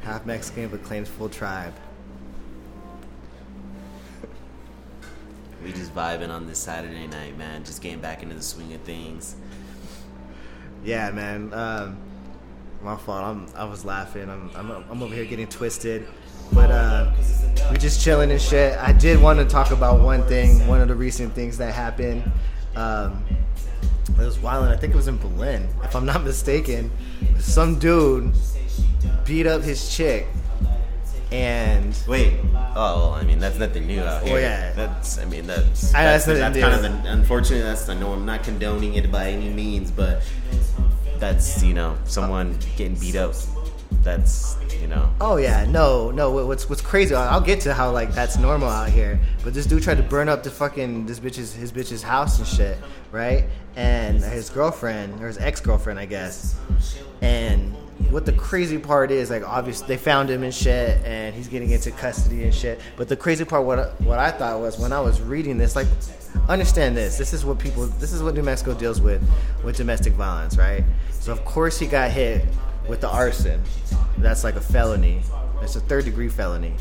Half 0.00 0.24
Mexican 0.24 0.68
but 0.68 0.82
claims 0.82 1.08
full 1.08 1.28
tribe. 1.28 1.74
We 5.62 5.72
just 5.72 5.94
vibing 5.94 6.30
on 6.30 6.46
this 6.46 6.58
Saturday 6.58 7.06
night, 7.06 7.36
man. 7.36 7.64
Just 7.64 7.82
getting 7.82 8.00
back 8.00 8.22
into 8.22 8.34
the 8.34 8.42
swing 8.42 8.72
of 8.72 8.80
things. 8.82 9.36
Yeah, 10.84 11.10
man. 11.10 11.52
Um, 11.52 11.98
my 12.82 12.96
fault. 12.96 13.22
I'm, 13.24 13.46
I 13.54 13.64
was 13.64 13.84
laughing. 13.84 14.28
I'm, 14.30 14.50
I'm, 14.54 14.70
I'm 14.70 15.02
over 15.02 15.14
here 15.14 15.26
getting 15.26 15.46
twisted. 15.46 16.06
But 16.52 16.70
uh, 16.70 17.12
we 17.70 17.76
just 17.76 18.02
chilling 18.02 18.30
and 18.30 18.40
shit. 18.40 18.76
I 18.78 18.92
did 18.92 19.20
want 19.20 19.38
to 19.38 19.44
talk 19.44 19.70
about 19.70 20.00
one 20.00 20.22
thing. 20.26 20.66
One 20.66 20.80
of 20.80 20.88
the 20.88 20.94
recent 20.94 21.34
things 21.34 21.58
that 21.58 21.74
happened. 21.74 22.30
Um, 22.74 23.24
it 24.08 24.24
was 24.24 24.38
wild. 24.38 24.68
I 24.68 24.76
think 24.76 24.92
it 24.92 24.96
was 24.96 25.08
in 25.08 25.18
Belen, 25.18 25.68
if 25.84 25.94
I'm 25.94 26.06
not 26.06 26.24
mistaken. 26.24 26.90
Some 27.38 27.78
dude 27.78 28.32
beat 29.24 29.46
up 29.46 29.62
his 29.62 29.94
chick, 29.94 30.26
and 31.32 31.96
Wait. 32.08 32.34
Oh, 32.54 32.74
well, 32.74 33.10
I 33.14 33.22
mean 33.22 33.38
that's 33.38 33.58
nothing 33.58 33.86
new 33.86 34.00
out 34.00 34.22
here. 34.22 34.32
Well, 34.34 34.42
yeah. 34.42 34.72
That's. 34.72 35.18
I 35.18 35.24
mean 35.24 35.46
that's. 35.46 35.94
I- 35.94 36.04
That's, 36.04 36.24
that's 36.24 36.38
that's, 36.38 36.58
kind 36.58 36.74
of 36.74 37.02
the. 37.02 37.12
Unfortunately, 37.12 37.62
that's. 37.62 37.88
I 37.88 37.94
know 37.94 38.12
I'm 38.12 38.26
not 38.26 38.42
condoning 38.44 38.94
it 38.94 39.10
by 39.10 39.30
any 39.30 39.48
means, 39.50 39.90
but 39.90 40.22
that's 41.18 41.62
you 41.62 41.74
know 41.74 41.96
someone 42.04 42.58
getting 42.76 42.94
beat 42.96 43.16
up. 43.16 43.34
That's 44.02 44.56
you 44.80 44.86
know. 44.86 45.12
Oh 45.20 45.36
yeah, 45.36 45.64
no, 45.66 46.10
no. 46.10 46.30
What's 46.46 46.68
what's 46.68 46.80
crazy? 46.80 47.14
I'll 47.14 47.40
get 47.40 47.60
to 47.62 47.74
how 47.74 47.90
like 47.90 48.12
that's 48.12 48.38
normal 48.38 48.68
out 48.68 48.88
here. 48.88 49.20
But 49.44 49.52
this 49.52 49.66
dude 49.66 49.82
tried 49.82 49.98
to 49.98 50.02
burn 50.02 50.28
up 50.28 50.42
the 50.42 50.50
fucking 50.50 51.06
this 51.06 51.20
bitch's 51.20 51.52
his 51.52 51.70
bitch's 51.70 52.02
house 52.02 52.38
and 52.38 52.46
shit, 52.46 52.78
right? 53.12 53.44
And 53.76 54.22
his 54.22 54.48
girlfriend 54.48 55.22
or 55.22 55.26
his 55.26 55.38
ex 55.38 55.60
girlfriend, 55.60 55.98
I 55.98 56.06
guess. 56.06 56.58
And 57.20 57.76
what 58.08 58.24
the 58.24 58.32
crazy 58.32 58.78
part 58.78 59.10
is, 59.10 59.28
like, 59.28 59.46
obviously 59.46 59.86
they 59.86 59.96
found 59.98 60.30
him 60.30 60.42
and 60.42 60.54
shit, 60.54 61.04
and 61.04 61.34
he's 61.34 61.48
getting 61.48 61.70
into 61.70 61.90
custody 61.90 62.44
and 62.44 62.54
shit. 62.54 62.80
But 62.96 63.08
the 63.08 63.16
crazy 63.16 63.44
part, 63.44 63.64
what 63.66 64.00
what 64.00 64.18
I 64.18 64.30
thought 64.30 64.60
was 64.60 64.78
when 64.78 64.92
I 64.92 65.00
was 65.00 65.20
reading 65.20 65.58
this, 65.58 65.76
like, 65.76 65.86
understand 66.48 66.96
this. 66.96 67.18
This 67.18 67.34
is 67.34 67.44
what 67.44 67.58
people. 67.58 67.86
This 67.86 68.12
is 68.12 68.22
what 68.22 68.34
New 68.34 68.42
Mexico 68.42 68.72
deals 68.72 69.00
with 69.00 69.22
with 69.62 69.76
domestic 69.76 70.14
violence, 70.14 70.56
right? 70.56 70.84
So 71.20 71.32
of 71.32 71.44
course 71.44 71.78
he 71.78 71.86
got 71.86 72.10
hit 72.10 72.46
with 72.90 73.00
the 73.00 73.08
arson. 73.08 73.62
That's 74.18 74.44
like 74.44 74.56
a 74.56 74.60
felony. 74.60 75.22
It's 75.62 75.76
a 75.76 75.80
third 75.80 76.04
degree 76.04 76.28
felony. 76.28 76.74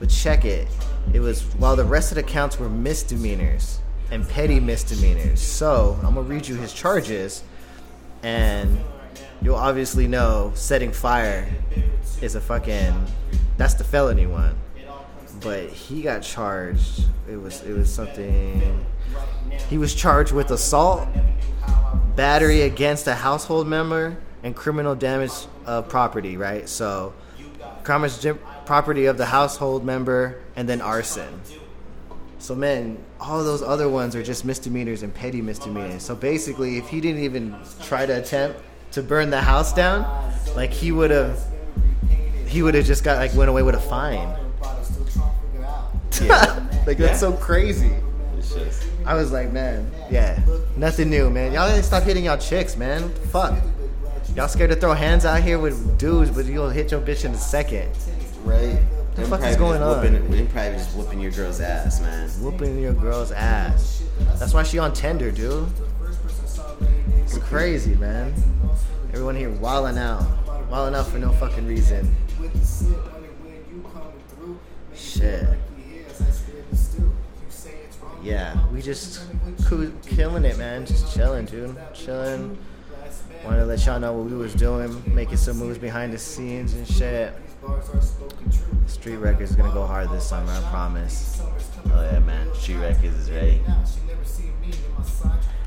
But 0.00 0.10
check 0.10 0.44
it. 0.44 0.66
It 1.14 1.20
was 1.20 1.42
while 1.54 1.76
the 1.76 1.84
rest 1.84 2.10
of 2.10 2.16
the 2.16 2.22
counts 2.24 2.58
were 2.58 2.68
misdemeanors 2.68 3.78
and 4.10 4.28
petty 4.28 4.58
misdemeanors. 4.58 5.40
So 5.40 5.96
I'm 6.02 6.14
gonna 6.14 6.22
read 6.22 6.48
you 6.48 6.56
his 6.56 6.74
charges, 6.74 7.44
and 8.24 8.78
you'll 9.40 9.54
obviously 9.54 10.08
know 10.08 10.50
setting 10.54 10.90
fire 10.92 11.48
is 12.20 12.34
a 12.34 12.40
fucking 12.40 13.06
that's 13.56 13.74
the 13.74 13.84
felony 13.84 14.26
one. 14.26 14.56
But 15.40 15.68
he 15.68 16.02
got 16.02 16.22
charged. 16.22 17.04
It 17.30 17.36
was 17.36 17.62
it 17.62 17.72
was 17.72 17.92
something. 17.92 18.84
He 19.70 19.78
was 19.78 19.94
charged 19.94 20.32
with 20.32 20.50
assault, 20.50 21.06
battery 22.16 22.62
against 22.62 23.06
a 23.06 23.14
household 23.14 23.68
member, 23.68 24.16
and 24.42 24.54
criminal 24.56 24.94
damage 24.94 25.32
of 25.66 25.88
property. 25.88 26.36
Right. 26.36 26.68
So, 26.68 27.12
gem- 28.20 28.38
property 28.66 29.06
of 29.06 29.18
the 29.18 29.26
household 29.26 29.84
member, 29.84 30.40
and 30.56 30.68
then 30.68 30.80
arson. 30.80 31.40
So 32.38 32.56
man, 32.56 32.98
all 33.20 33.44
those 33.44 33.62
other 33.62 33.88
ones 33.88 34.16
are 34.16 34.22
just 34.22 34.44
misdemeanors 34.44 35.04
and 35.04 35.14
petty 35.14 35.40
misdemeanors. 35.40 36.02
So 36.02 36.16
basically, 36.16 36.76
if 36.76 36.88
he 36.88 37.00
didn't 37.00 37.22
even 37.22 37.54
try 37.84 38.04
to 38.04 38.18
attempt 38.18 38.60
to 38.92 39.02
burn 39.02 39.30
the 39.30 39.40
house 39.40 39.72
down, 39.72 40.04
like 40.56 40.72
he 40.72 40.90
would 40.90 41.12
have, 41.12 41.40
he 42.46 42.62
would 42.62 42.74
have 42.74 42.84
just 42.84 43.04
got 43.04 43.18
like 43.18 43.32
went 43.34 43.48
away 43.48 43.62
with 43.62 43.76
a 43.76 43.80
fine. 43.80 44.28
like 46.86 46.98
that's 46.98 47.20
so 47.20 47.32
crazy. 47.32 47.92
I 49.06 49.14
was 49.14 49.30
like, 49.32 49.52
man, 49.52 49.88
yeah, 50.10 50.40
nothing 50.76 51.10
new, 51.10 51.30
man. 51.30 51.52
Y'all 51.52 51.68
gotta 51.68 51.82
stop 51.82 52.02
hitting 52.02 52.24
y'all 52.24 52.38
chicks, 52.38 52.76
man. 52.76 53.08
Fuck? 53.30 53.54
Y'all 54.34 54.48
scared 54.48 54.70
to 54.70 54.76
throw 54.76 54.94
hands 54.94 55.26
out 55.26 55.42
here 55.42 55.58
with 55.58 55.98
dudes, 55.98 56.30
but 56.30 56.46
you'll 56.46 56.70
hit 56.70 56.90
your 56.90 57.02
bitch 57.02 57.26
in 57.26 57.32
a 57.32 57.36
second. 57.36 57.90
Right. 58.44 58.76
What 58.76 59.16
the 59.16 59.24
fuck 59.26 59.42
is 59.42 59.56
going 59.56 59.82
on? 59.82 60.00
Whooping, 60.00 60.30
them 60.30 60.46
probably 60.48 60.72
just 60.78 60.96
whooping 60.96 61.20
your 61.20 61.32
girl's 61.32 61.60
ass, 61.60 62.00
man. 62.00 62.30
Whooping 62.40 62.80
your 62.80 62.94
girl's 62.94 63.30
ass. 63.30 64.02
That's 64.38 64.54
why 64.54 64.62
she 64.62 64.78
on 64.78 64.94
Tinder, 64.94 65.30
dude. 65.30 65.68
It's 67.18 67.36
crazy, 67.36 67.94
man. 67.94 68.32
Everyone 69.12 69.36
here 69.36 69.50
wilding 69.50 69.98
out, 69.98 70.24
wilding 70.70 70.94
out 70.94 71.08
for 71.08 71.18
no 71.18 71.30
fucking 71.32 71.66
reason. 71.66 72.14
Shit. 74.94 75.46
Yeah, 78.22 78.66
we 78.70 78.80
just 78.80 79.26
killing 80.06 80.46
it, 80.46 80.56
man. 80.56 80.86
Just 80.86 81.14
chilling, 81.14 81.44
dude. 81.44 81.76
Chilling. 81.92 82.56
Wanted 83.44 83.58
to 83.60 83.64
let 83.66 83.84
y'all 83.86 83.98
know 83.98 84.12
what 84.12 84.26
we 84.30 84.36
was 84.36 84.54
doing, 84.54 85.02
making 85.14 85.36
some 85.36 85.56
moves 85.58 85.78
behind 85.78 86.12
the 86.12 86.18
scenes 86.18 86.74
and 86.74 86.86
shit. 86.86 87.32
Street 88.86 89.16
Records 89.16 89.50
is 89.50 89.56
gonna 89.56 89.72
go 89.72 89.86
hard 89.86 90.10
this 90.10 90.26
summer, 90.28 90.52
I 90.52 90.60
promise. 90.70 91.40
Oh 91.92 92.02
yeah, 92.12 92.18
man. 92.20 92.52
Street 92.54 92.76
Records 92.76 93.16
is 93.16 93.30
ready. 93.30 93.60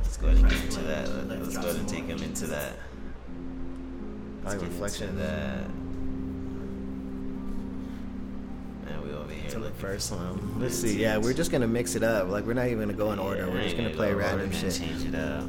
Let's 0.01 0.17
go 0.17 0.27
ahead 0.27 0.37
and 0.39 0.49
get 0.49 0.63
into 0.63 0.81
that. 0.81 1.09
Let's 1.27 1.57
go 1.57 1.63
ahead 1.63 1.75
and 1.75 1.89
take 1.89 2.05
him 2.05 2.23
into 2.23 2.47
that. 2.47 2.73
Let's 4.43 4.55
Like 4.55 4.59
get 4.61 4.69
reflection. 4.69 5.09
into 5.09 5.21
that. 5.21 5.67
Man, 8.85 9.03
we 9.03 9.13
over 9.13 9.33
here 9.33 9.49
To 9.51 9.59
the 9.59 9.71
first 9.71 10.11
one. 10.11 10.59
Let's 10.61 10.75
see. 10.75 11.01
Yeah, 11.01 11.17
we're 11.17 11.33
just 11.33 11.51
gonna 11.51 11.67
mix 11.67 11.95
it 11.95 12.03
up. 12.03 12.29
Like 12.29 12.45
we're 12.45 12.53
not 12.53 12.67
even 12.67 12.79
gonna 12.79 12.93
go 12.93 13.11
in 13.11 13.19
order. 13.19 13.49
We're 13.49 13.63
just 13.63 13.75
gonna 13.75 13.89
play 13.89 14.13
random 14.13 14.51
shit. 14.51 14.73
Change 14.75 15.05
it 15.05 15.15
up. 15.15 15.43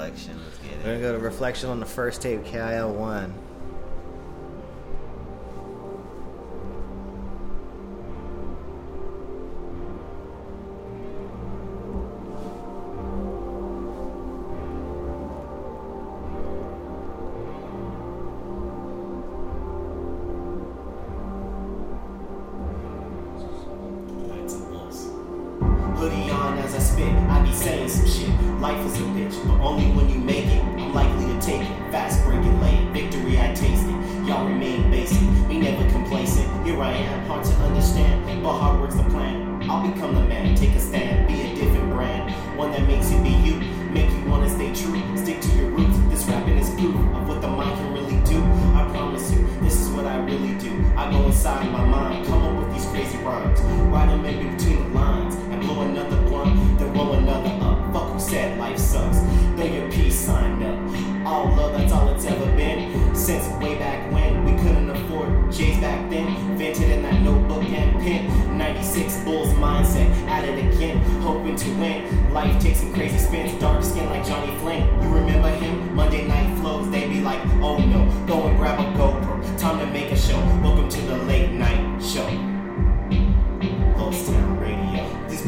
Reflection. 0.00 0.40
Let's 0.44 0.58
get 0.58 0.78
We're 0.78 0.92
gonna 0.92 1.00
go 1.00 1.12
to 1.12 1.18
reflection 1.18 1.68
on 1.68 1.78
the 1.78 1.86
first 1.86 2.22
tape, 2.22 2.42
KIL 2.44 2.94
one. 2.94 3.34
Life 28.60 28.84
is 28.84 29.00
a 29.00 29.04
bitch, 29.04 29.48
but 29.48 29.58
only 29.64 29.86
when 29.92 30.10
you 30.10 30.18
make 30.18 30.44
it. 30.44 30.62
I'm 30.62 30.92
likely 30.92 31.24
to 31.32 31.40
take 31.40 31.62
it. 31.62 31.90
Fast 31.90 32.22
break 32.26 32.44
it 32.44 32.60
late. 32.60 32.88
Victory 32.92 33.40
I 33.40 33.54
taste 33.54 33.86
it. 33.88 34.26
Y'all 34.26 34.46
remain 34.46 34.90
basic, 34.90 35.26
we 35.48 35.58
never 35.58 35.88
complacent. 35.90 36.46
Here 36.66 36.78
I 36.78 36.92
am, 36.92 37.26
hard 37.26 37.42
to 37.46 37.52
understand, 37.64 38.42
but 38.42 38.58
hard 38.58 38.78
work's 38.78 38.96
the 38.96 39.04
plan. 39.04 39.62
I'll 39.62 39.90
become 39.90 40.14
the 40.14 40.20
man, 40.24 40.54
take 40.56 40.74
a 40.74 40.78
stand, 40.78 41.26
be 41.26 41.40
a 41.40 41.54
different 41.54 41.90
brand. 41.90 42.30
One 42.58 42.70
that 42.72 42.86
makes 42.86 43.10
you 43.10 43.18
be 43.22 43.30
you, 43.30 43.54
make 43.92 44.10
you 44.10 44.24
wanna 44.28 44.50
stay 44.50 44.74
true. 44.74 45.00
Stick 45.16 45.40
to 45.40 45.48
your 45.56 45.70
roots. 45.70 45.96
This 46.10 46.26
rapping 46.26 46.58
is 46.58 46.68
proof 46.70 46.94
of 47.16 47.28
what 47.28 47.40
the 47.40 47.48
mind 47.48 47.74
can 47.78 47.94
really 47.94 48.22
do. 48.28 48.42
I 48.76 48.86
promise 48.92 49.32
you, 49.32 49.38
this 49.62 49.80
is 49.80 49.88
what 49.88 50.04
I 50.04 50.18
really 50.18 50.54
do. 50.58 50.84
I 50.98 51.10
go 51.10 51.24
inside 51.24 51.72
my 51.72 51.84
mind, 51.84 52.26
come 52.26 52.42
up 52.42 52.62
with 52.62 52.74
these 52.74 52.86
crazy 52.92 53.16
rhymes. 53.24 53.58
Write 53.88 54.10
them 54.10 54.22
in 54.26 54.54
between 54.54 54.92
the 54.92 54.98
lines. 54.98 55.34
and 55.34 55.62
blow 55.62 55.80
another 55.80 56.20
blunt, 56.28 56.78
then 56.78 56.92
roll 56.92 57.14
another 57.14 57.59
said 58.30 58.56
life 58.60 58.78
sucks. 58.78 59.18
Your 59.58 59.90
peace 59.90 60.14
sign 60.14 60.62
up. 60.62 61.26
All 61.26 61.46
love, 61.56 61.72
that's 61.72 61.92
all 61.92 62.08
it's 62.10 62.24
ever 62.24 62.46
been. 62.56 63.14
Since 63.14 63.46
way 63.60 63.76
back 63.76 64.10
when 64.12 64.44
we 64.44 64.52
couldn't 64.62 64.88
afford 64.88 65.52
J's 65.52 65.78
back 65.80 66.08
then. 66.08 66.56
Vented 66.56 66.90
in 66.90 67.02
that 67.02 67.20
notebook 67.22 67.64
and 67.64 68.00
pen. 68.00 68.56
96 68.56 69.24
Bulls 69.24 69.48
mindset, 69.54 70.08
at 70.28 70.48
it 70.48 70.58
again. 70.72 70.98
Hoping 71.22 71.56
to 71.56 71.70
win. 71.80 72.32
Life 72.32 72.62
takes 72.62 72.78
some 72.78 72.94
crazy 72.94 73.18
spins. 73.18 73.60
Dark 73.60 73.82
skin 73.82 74.06
like 74.06 74.24
Johnny 74.24 74.56
Flynn. 74.58 74.82
You 75.02 75.08
remember 75.08 75.50
him? 75.50 75.94
Monday 75.94 76.26
night 76.28 76.56
flows, 76.60 76.88
they 76.90 77.08
be 77.08 77.20
like, 77.20 77.40
oh 77.60 77.78
no. 77.78 78.26
Go 78.28 78.46
and 78.46 78.56
grab 78.56 78.78
a 78.78 78.84
GoPro. 78.96 79.58
Time 79.58 79.80
to 79.80 79.86
make 79.86 80.12
a 80.12 80.16
show. 80.16 80.38
Welcome 80.62 80.88
to 80.88 81.00
the 81.00 81.16
late 81.24 81.50
night 81.50 82.00
show. 82.00 82.49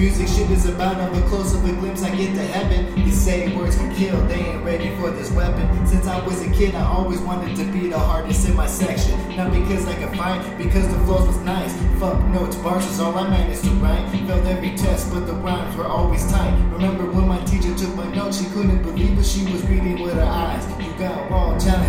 Music 0.02 0.26
shit 0.26 0.50
is 0.50 0.66
about 0.66 0.96
of 0.98 1.16
a 1.16 1.28
close 1.28 1.54
of 1.54 1.64
a 1.64 1.72
glimpse 1.74 2.02
I 2.02 2.10
get 2.16 2.34
to 2.34 2.42
heaven. 2.42 2.92
These 2.96 3.20
same 3.20 3.56
words 3.56 3.76
can 3.76 3.94
kill, 3.94 4.20
they 4.26 4.34
ain't 4.34 4.64
ready 4.64 4.90
for 4.96 5.12
this 5.12 5.30
weapon. 5.30 5.64
Since 5.86 6.08
I 6.08 6.18
was 6.26 6.44
a 6.44 6.50
kid, 6.50 6.74
I 6.74 6.82
always 6.82 7.20
wanted 7.20 7.54
to 7.54 7.64
be 7.70 7.86
the 7.86 8.00
hardest 8.00 8.48
in 8.48 8.56
my 8.56 8.66
section. 8.66 9.14
Not 9.36 9.52
because 9.52 9.86
I 9.86 9.94
could 9.94 10.18
fight, 10.18 10.58
because 10.58 10.88
the 10.88 10.98
flows 11.04 11.28
was 11.28 11.38
nice. 11.42 11.72
Fuck 12.00 12.18
notes, 12.30 12.56
bars 12.56 12.84
is 12.86 12.98
all 12.98 13.16
I 13.16 13.28
managed 13.30 13.62
to 13.62 13.70
write. 13.82 14.10
Failed 14.10 14.44
every 14.48 14.74
test, 14.76 15.08
but 15.12 15.24
the 15.24 15.34
rhymes 15.34 15.76
were 15.76 15.86
always 15.86 16.28
tight. 16.32 16.52
Remember 16.72 17.06
when 17.06 17.28
my 17.28 17.38
teacher 17.44 17.72
took 17.78 17.94
my 17.94 18.12
notes, 18.12 18.40
she 18.40 18.46
couldn't 18.50 18.82
believe 18.82 19.16
what 19.16 19.24
she 19.24 19.44
was 19.52 19.62
reading 19.68 20.02
with 20.02 20.14
her 20.14 20.22
eyes. 20.22 20.66
You 20.84 20.92
got 20.98 21.30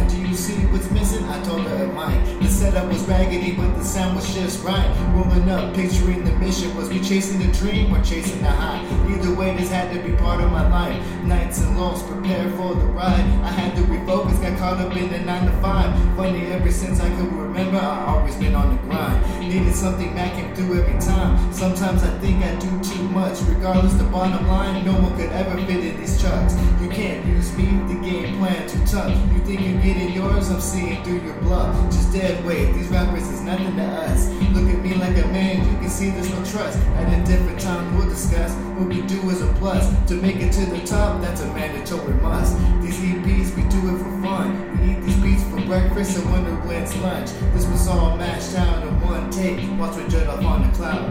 do 0.10 0.18
you 0.18 0.23
see 0.44 0.66
what's 0.74 0.92
missing? 0.92 1.24
I 1.30 1.42
told 1.44 1.62
her 1.62 1.84
it 1.86 1.94
might. 1.94 2.22
The 2.42 2.50
setup 2.50 2.90
was 2.90 3.02
raggedy, 3.08 3.56
but 3.56 3.74
the 3.78 3.84
sound 3.84 4.18
was 4.18 4.28
just 4.36 4.62
right. 4.62 4.90
Rolling 5.16 5.48
up, 5.50 5.74
picturing 5.74 6.26
the 6.26 6.34
mission. 6.34 6.76
Was 6.76 6.90
we 6.90 7.00
chasing 7.00 7.40
the 7.40 7.52
dream 7.54 7.96
or 7.96 8.04
chasing 8.04 8.42
the 8.42 8.50
high? 8.50 8.84
Either 9.10 9.34
way, 9.34 9.56
this 9.56 9.70
had 9.70 9.94
to 9.94 10.00
be 10.04 10.14
part 10.18 10.42
of 10.42 10.52
my 10.52 10.68
life. 10.68 11.00
Nights 11.24 11.62
and 11.62 11.80
lows, 11.80 12.04
prepare 12.04 12.50
for 12.58 12.76
the 12.76 12.86
ride. 12.88 13.26
I 13.48 13.52
had 13.52 13.74
to 13.78 13.84
refocus, 13.84 14.42
got 14.42 14.60
caught 14.60 14.80
up 14.80 14.94
in 14.98 15.10
the 15.14 15.20
9 15.20 15.46
to 15.46 15.52
5. 15.62 16.18
Funny, 16.18 16.46
ever 16.48 16.72
since 16.72 17.00
I 17.00 17.10
could 17.16 17.32
remember, 17.32 17.78
I 17.78 18.06
always 18.08 18.36
been 18.36 18.56
on 18.56 18.76
the 18.76 18.82
grind. 18.84 19.40
Needed 19.40 19.74
something 19.74 20.14
that 20.16 20.34
came 20.34 20.54
through 20.56 20.82
every 20.82 21.00
time. 21.00 21.54
Sometimes 21.54 22.04
I 22.04 22.18
think 22.20 22.44
I 22.44 22.54
do 22.56 22.70
too 22.84 23.04
much. 23.10 23.40
Regardless, 23.44 23.94
the 23.94 24.04
bottom 24.06 24.46
line, 24.48 24.84
no 24.84 24.92
one 24.94 25.16
could 25.16 25.32
ever 25.32 25.56
fit 25.66 25.86
in 25.86 26.02
these 26.02 26.22
chucks. 26.22 26.56
You 26.82 26.90
can't 26.90 27.26
use 27.26 27.56
me, 27.56 27.66
the 27.88 27.96
game 28.02 28.40
plan 28.40 28.68
too 28.68 28.84
tough. 28.86 29.14
You 29.32 29.40
think 29.46 29.62
you're 29.62 29.82
getting 29.82 30.12
yours, 30.12 30.33
I'm 30.34 30.60
seeing 30.60 31.04
through 31.04 31.22
your 31.22 31.36
bluff. 31.42 31.76
Just 31.92 32.12
dead 32.12 32.44
weight, 32.44 32.74
these 32.74 32.88
rappers 32.88 33.28
is 33.30 33.42
nothing 33.42 33.76
to 33.76 33.84
us. 33.84 34.30
Look 34.52 34.68
at 34.68 34.80
me 34.82 34.96
like 34.96 35.16
a 35.18 35.28
man, 35.28 35.58
you 35.58 35.78
can 35.78 35.90
see 35.90 36.10
there's 36.10 36.30
no 36.32 36.44
trust. 36.44 36.78
At 36.98 37.20
a 37.20 37.24
different 37.24 37.62
time, 37.62 37.96
we'll 37.96 38.10
discuss 38.10 38.52
what 38.76 38.88
we 38.88 39.02
do 39.02 39.22
is 39.30 39.42
a 39.42 39.54
plus. 39.54 39.88
To 40.08 40.16
make 40.16 40.38
it 40.38 40.52
to 40.54 40.66
the 40.66 40.80
top, 40.86 41.22
that's 41.22 41.42
a 41.42 41.46
mandatory 41.54 42.16
must. 42.16 42.58
These 42.82 43.00
EPs, 43.00 43.56
we 43.56 43.62
do 43.70 43.96
it 43.96 44.00
for 44.00 44.22
fun. 44.24 44.80
We 44.82 44.94
eat 44.94 45.02
these 45.04 45.18
beats 45.18 45.44
for 45.44 45.62
breakfast 45.68 46.18
and 46.18 46.32
wonder 46.32 46.56
when 46.68 46.82
it's 46.82 46.96
lunch. 46.98 47.30
This 47.54 47.68
was 47.68 47.88
all 47.88 48.18
mashed 48.18 48.54
down 48.54 48.88
in 48.88 49.02
one 49.02 49.30
take, 49.30 49.60
once 49.80 49.98
we 49.98 50.08
jet 50.08 50.28
off 50.28 50.44
on 50.44 50.68
the 50.68 50.76
cloud. 50.76 51.06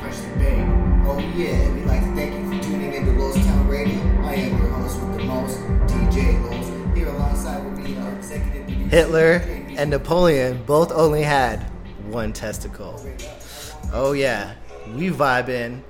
Freshly 0.00 0.28
baked. 0.38 0.68
Oh 1.06 1.18
yeah, 1.36 1.72
we'd 1.72 1.86
like 1.86 2.00
to 2.00 2.14
thank 2.14 2.34
you 2.34 2.44
for 2.50 2.62
tuning 2.64 2.92
into 2.92 3.12
Lost 3.12 3.38
Town 3.38 3.68
Radio. 3.68 4.00
I 4.24 4.34
am 4.34 4.58
your 4.58 4.68
host 4.70 5.00
with 5.00 5.16
the 5.16 5.24
most, 5.24 5.58
DJ 5.86 6.42
Los. 6.50 6.63
Hitler 8.90 9.42
and 9.76 9.90
Napoleon 9.90 10.62
both 10.64 10.92
only 10.92 11.22
had 11.22 11.60
one 12.06 12.32
testicle. 12.32 13.04
Oh 13.92 14.12
yeah, 14.12 14.54
we 14.94 15.10
vibing, 15.10 15.82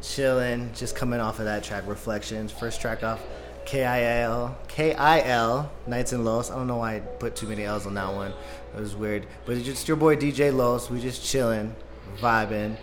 chilling, 0.00 0.72
just 0.74 0.94
coming 0.94 1.18
off 1.18 1.38
of 1.38 1.46
that 1.46 1.64
track, 1.64 1.84
Reflections. 1.86 2.52
First 2.52 2.80
track 2.80 3.02
off, 3.02 3.20
KIL, 3.64 4.56
KIL, 4.68 5.72
Nights 5.86 6.12
and 6.12 6.24
Los. 6.24 6.50
I 6.50 6.54
don't 6.54 6.66
know 6.66 6.76
why 6.76 6.96
I 6.96 7.00
put 7.00 7.34
too 7.34 7.46
many 7.48 7.64
L's 7.64 7.86
on 7.86 7.94
that 7.94 8.12
one. 8.12 8.32
It 8.76 8.80
was 8.80 8.94
weird, 8.94 9.26
but 9.44 9.56
it's 9.56 9.66
just 9.66 9.88
your 9.88 9.96
boy 9.96 10.16
DJ 10.16 10.54
Los. 10.54 10.88
We 10.88 11.00
just 11.00 11.24
chilling, 11.24 11.74
vibing, 12.18 12.76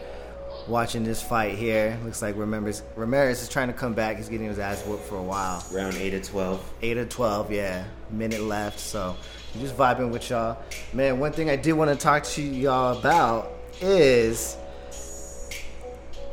watching 0.68 1.04
this 1.04 1.22
fight 1.22 1.56
here. 1.58 1.98
Looks 2.04 2.22
like 2.22 2.36
Ramirez, 2.36 2.84
Ramirez 2.96 3.42
is 3.42 3.50
trying 3.50 3.68
to 3.68 3.74
come 3.74 3.94
back. 3.94 4.18
He's 4.18 4.30
getting 4.30 4.48
his 4.48 4.60
ass 4.60 4.86
whooped 4.86 5.06
for 5.06 5.16
a 5.16 5.24
while. 5.24 5.66
Round 5.72 5.96
8 5.96 6.10
to 6.12 6.22
12. 6.22 6.74
8 6.82 6.98
of 6.98 7.10
12, 7.10 7.52
yeah. 7.52 7.86
Minute 8.12 8.42
left, 8.42 8.80
so 8.80 9.16
I'm 9.54 9.62
just 9.62 9.76
vibing 9.78 10.10
with 10.12 10.30
y'all. 10.30 10.58
Man, 10.94 11.20
one 11.20 11.32
thing 11.32 11.50
I 11.50 11.56
did 11.56 11.74
want 11.74 11.92
to 11.92 11.96
talk 11.96 12.24
to 12.24 12.42
y'all 12.42 12.98
about 12.98 13.52
is 13.82 14.58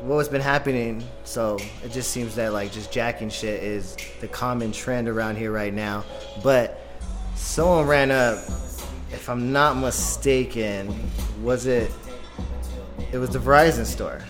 what's 0.01 0.29
been 0.29 0.41
happening. 0.41 1.05
So 1.25 1.59
it 1.85 1.93
just 1.93 2.11
seems 2.11 2.35
that 2.37 2.53
like 2.53 2.73
just 2.73 2.93
jacking 2.93 3.31
shit 3.31 3.62
is 3.62 3.97
the 4.21 4.29
common 4.29 4.73
trend 4.73 5.09
around 5.09 5.37
here 5.37 5.53
right 5.53 5.73
now. 5.73 6.05
But 6.43 6.81
someone 7.35 7.87
ran 7.87 8.11
up, 8.11 8.39
if 9.12 9.29
I'm 9.29 9.53
not 9.53 9.77
mistaken, 9.77 11.11
was 11.43 11.67
it? 11.67 11.91
It 13.12 13.19
was 13.19 13.31
the 13.31 13.39
Verizon 13.39 13.85
store, 13.85 14.23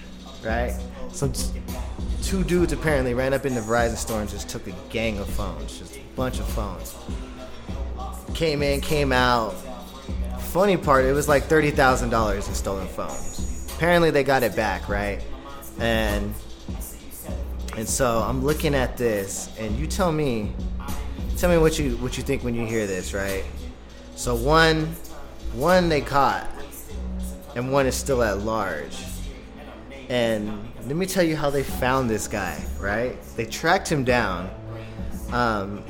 right? 0.45 0.77
Some 1.13 1.33
two 2.23 2.45
dudes 2.45 2.73
apparently 2.73 3.15
ran 3.15 3.33
up 3.33 3.47
in 3.47 3.55
the 3.55 3.61
Verizon 3.61 3.97
store 3.97 4.21
and 4.21 4.29
just 4.29 4.49
took 4.49 4.67
a 4.67 4.75
gang 4.91 5.19
of 5.19 5.29
phones, 5.31 5.79
just 5.79 5.97
a 5.97 6.01
bunch 6.15 6.41
of 6.41 6.49
phones. 6.49 6.95
Came 8.37 8.63
in, 8.63 8.83
came 8.83 9.13
out. 9.13 9.55
Funny 10.39 10.77
part, 10.77 11.07
it 11.07 11.15
was 11.15 11.27
like 11.27 11.45
thirty 11.45 11.71
thousand 11.71 12.11
dollars 12.11 12.47
in 12.49 12.55
stolen 12.55 12.87
phones. 12.87 13.67
Apparently, 13.75 14.11
they 14.11 14.25
got 14.25 14.43
it 14.43 14.55
back, 14.55 14.91
right? 14.91 15.23
And 15.81 16.35
and 17.79 17.89
so 17.89 18.19
I'm 18.19 18.45
looking 18.45 18.75
at 18.75 18.99
this, 18.99 19.49
and 19.59 19.75
you 19.79 19.87
tell 19.87 20.13
me, 20.13 20.53
tell 21.39 21.49
me 21.49 21.57
what 21.57 21.79
you 21.79 21.97
what 21.97 22.19
you 22.19 22.23
think 22.23 22.45
when 22.45 22.55
you 22.55 22.67
hear 22.67 22.87
this, 22.87 23.15
right? 23.15 23.43
So 24.17 24.35
one, 24.35 24.85
one 25.55 25.89
they 25.89 26.03
caught, 26.03 26.47
and 27.55 27.73
one 27.73 27.87
is 27.87 27.95
still 27.95 28.23
at 28.23 28.41
large. 28.41 28.99
And 30.11 30.69
let 30.87 30.97
me 30.97 31.07
tell 31.07 31.25
you 31.25 31.37
how 31.37 31.49
they 31.49 31.63
found 31.63 32.11
this 32.11 32.29
guy, 32.29 32.63
right? 32.79 33.17
They 33.35 33.47
tracked 33.47 33.91
him 33.91 34.05
down. 34.05 34.51
Um, 35.33 35.83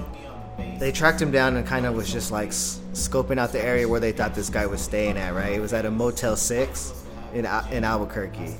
they 0.79 0.92
tracked 0.92 1.21
him 1.21 1.31
down 1.31 1.57
and 1.57 1.66
kind 1.66 1.87
of 1.87 1.95
was 1.95 2.11
just 2.12 2.31
like 2.31 2.51
scoping 2.51 3.38
out 3.38 3.53
the 3.53 3.62
area 3.62 3.88
where 3.88 4.01
they 4.01 4.12
thought 4.12 4.35
this 4.35 4.51
guy 4.51 4.66
was 4.66 4.81
staying 4.81 5.16
at, 5.16 5.35
right? 5.35 5.53
It 5.53 5.61
was 5.61 5.73
at 5.73 5.85
a 5.85 5.90
Motel 5.90 6.37
6 6.37 7.05
in, 7.35 7.47
in 7.71 7.85
Albuquerque. 7.85 8.55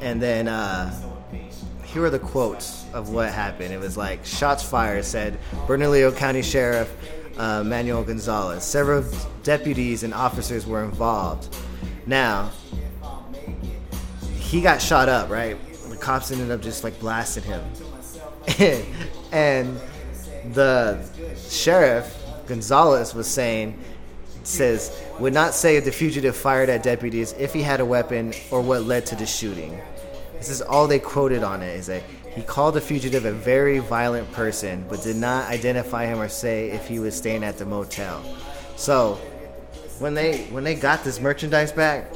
And 0.00 0.20
then 0.20 0.48
uh, 0.48 0.92
here 1.84 2.04
are 2.04 2.10
the 2.10 2.18
quotes 2.18 2.86
of 2.92 3.10
what 3.10 3.32
happened. 3.32 3.72
It 3.72 3.80
was 3.80 3.96
like, 3.96 4.24
shots 4.24 4.62
fired, 4.62 5.04
said 5.04 5.38
Bernalillo 5.66 6.12
County 6.12 6.42
Sheriff 6.42 6.94
uh, 7.38 7.64
Manuel 7.64 8.04
Gonzalez. 8.04 8.64
Several 8.64 9.04
deputies 9.42 10.02
and 10.02 10.14
officers 10.14 10.66
were 10.66 10.84
involved. 10.84 11.54
Now, 12.06 12.50
he 14.38 14.60
got 14.60 14.82
shot 14.82 15.08
up, 15.08 15.30
right? 15.30 15.56
The 15.88 15.96
cops 15.96 16.30
ended 16.30 16.50
up 16.50 16.60
just 16.60 16.84
like 16.84 16.98
blasting 17.00 17.44
him. 17.44 17.64
and 19.32 19.80
the 20.52 21.02
sheriff, 21.48 22.16
Gonzalez, 22.46 23.14
was 23.14 23.26
saying, 23.26 23.78
says, 24.42 24.98
would 25.18 25.32
not 25.32 25.54
say 25.54 25.76
if 25.76 25.84
the 25.84 25.92
fugitive 25.92 26.36
fired 26.36 26.68
at 26.68 26.82
deputies 26.82 27.34
if 27.38 27.52
he 27.52 27.62
had 27.62 27.80
a 27.80 27.84
weapon 27.84 28.32
or 28.50 28.60
what 28.60 28.84
led 28.84 29.06
to 29.06 29.16
the 29.16 29.26
shooting. 29.26 29.80
This 30.34 30.48
is 30.48 30.62
all 30.62 30.86
they 30.86 30.98
quoted 30.98 31.42
on 31.42 31.62
it. 31.62 31.76
Is 31.76 31.86
that 31.86 32.02
he 32.34 32.42
called 32.42 32.74
the 32.74 32.80
fugitive 32.80 33.24
a 33.24 33.32
very 33.32 33.78
violent 33.78 34.30
person, 34.32 34.84
but 34.88 35.02
did 35.02 35.16
not 35.16 35.48
identify 35.48 36.06
him 36.06 36.20
or 36.20 36.28
say 36.28 36.70
if 36.70 36.88
he 36.88 36.98
was 36.98 37.14
staying 37.14 37.44
at 37.44 37.58
the 37.58 37.66
motel. 37.66 38.24
So, 38.76 39.14
when 39.98 40.14
they 40.14 40.44
when 40.44 40.64
they 40.64 40.74
got 40.74 41.04
this 41.04 41.20
merchandise 41.20 41.72
back, 41.72 42.10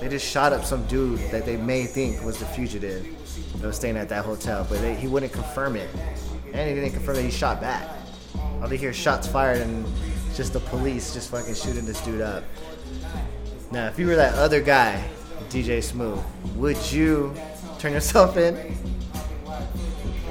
they 0.00 0.08
just 0.08 0.26
shot 0.26 0.52
up 0.52 0.64
some 0.64 0.84
dude 0.86 1.20
that 1.30 1.46
they 1.46 1.56
may 1.56 1.84
think 1.84 2.24
was 2.24 2.38
the 2.38 2.46
fugitive 2.46 3.06
that 3.58 3.66
was 3.66 3.76
staying 3.76 3.96
at 3.96 4.08
that 4.08 4.24
hotel, 4.24 4.66
but 4.68 4.80
they, 4.80 4.96
he 4.96 5.06
wouldn't 5.06 5.32
confirm 5.32 5.76
it, 5.76 5.88
and 6.52 6.68
he 6.68 6.74
didn't 6.74 6.92
confirm 6.92 7.16
that 7.16 7.22
he 7.22 7.30
shot 7.30 7.60
back. 7.60 7.88
They 8.68 8.76
hear 8.76 8.90
is 8.90 8.96
shots 8.96 9.26
fired 9.26 9.60
and 9.60 9.84
just 10.34 10.52
the 10.52 10.60
police 10.60 11.12
just 11.12 11.30
fucking 11.30 11.54
shooting 11.54 11.84
this 11.84 12.00
dude 12.02 12.20
up. 12.20 12.44
Now, 13.70 13.88
if 13.88 13.98
you 13.98 14.06
were 14.06 14.16
that 14.16 14.34
other 14.34 14.60
guy, 14.60 15.04
DJ 15.50 15.82
Smooth, 15.82 16.22
would 16.56 16.78
you 16.90 17.34
turn 17.78 17.92
yourself 17.92 18.36
in? 18.36 18.54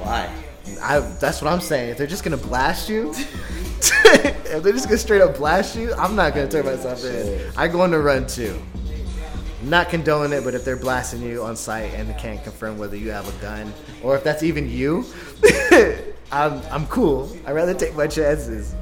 Why? 0.02 0.32
I 0.80 1.00
that's 1.20 1.40
what 1.40 1.52
I'm 1.52 1.60
saying. 1.60 1.90
If 1.90 1.98
they're 1.98 2.06
just 2.06 2.24
gonna 2.24 2.36
blast 2.36 2.88
you, 2.88 3.10
if 3.14 4.62
they're 4.62 4.72
just 4.72 4.86
gonna 4.86 4.98
straight 4.98 5.20
up 5.20 5.36
blast 5.36 5.76
you, 5.76 5.92
I'm 5.94 6.16
not 6.16 6.34
gonna 6.34 6.48
turn 6.48 6.64
myself 6.64 7.04
in. 7.04 7.52
I 7.56 7.68
go 7.68 7.82
on 7.82 7.92
the 7.92 7.98
run 7.98 8.26
too. 8.26 8.60
Not 9.62 9.90
condoning 9.90 10.36
it, 10.36 10.42
but 10.42 10.54
if 10.54 10.64
they're 10.64 10.76
blasting 10.76 11.22
you 11.22 11.44
on 11.44 11.54
site 11.54 11.94
and 11.94 12.08
they 12.08 12.14
can't 12.14 12.42
confirm 12.42 12.78
whether 12.78 12.96
you 12.96 13.10
have 13.10 13.28
a 13.28 13.40
gun 13.40 13.72
or 14.02 14.16
if 14.16 14.24
that's 14.24 14.42
even 14.42 14.68
you, 14.68 15.04
I'm 16.32 16.62
I'm 16.70 16.86
cool. 16.86 17.30
I'd 17.46 17.52
rather 17.52 17.74
take 17.74 17.94
my 17.94 18.06
chances. 18.06 18.74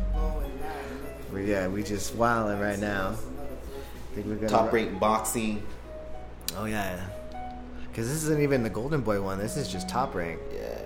But 1.33 1.45
yeah, 1.45 1.67
we 1.67 1.83
just 1.83 2.15
wilding 2.15 2.61
right 2.61 2.79
now. 2.79 3.17
Think 4.15 4.27
we're 4.27 4.37
gonna 4.37 4.49
Top 4.49 4.73
rank 4.73 4.99
boxing. 5.01 5.63
Oh 6.57 6.65
yeah, 6.65 7.05
because 7.89 8.09
this 8.09 8.23
isn't 8.25 8.41
even 8.41 8.63
the 8.63 8.71
Golden 8.71 9.01
Boy 9.01 9.21
one. 9.21 9.39
This 9.39 9.57
is 9.57 9.69
just 9.69 9.89
top 9.89 10.15
rank. 10.15 10.41
Yeah. 10.55 10.79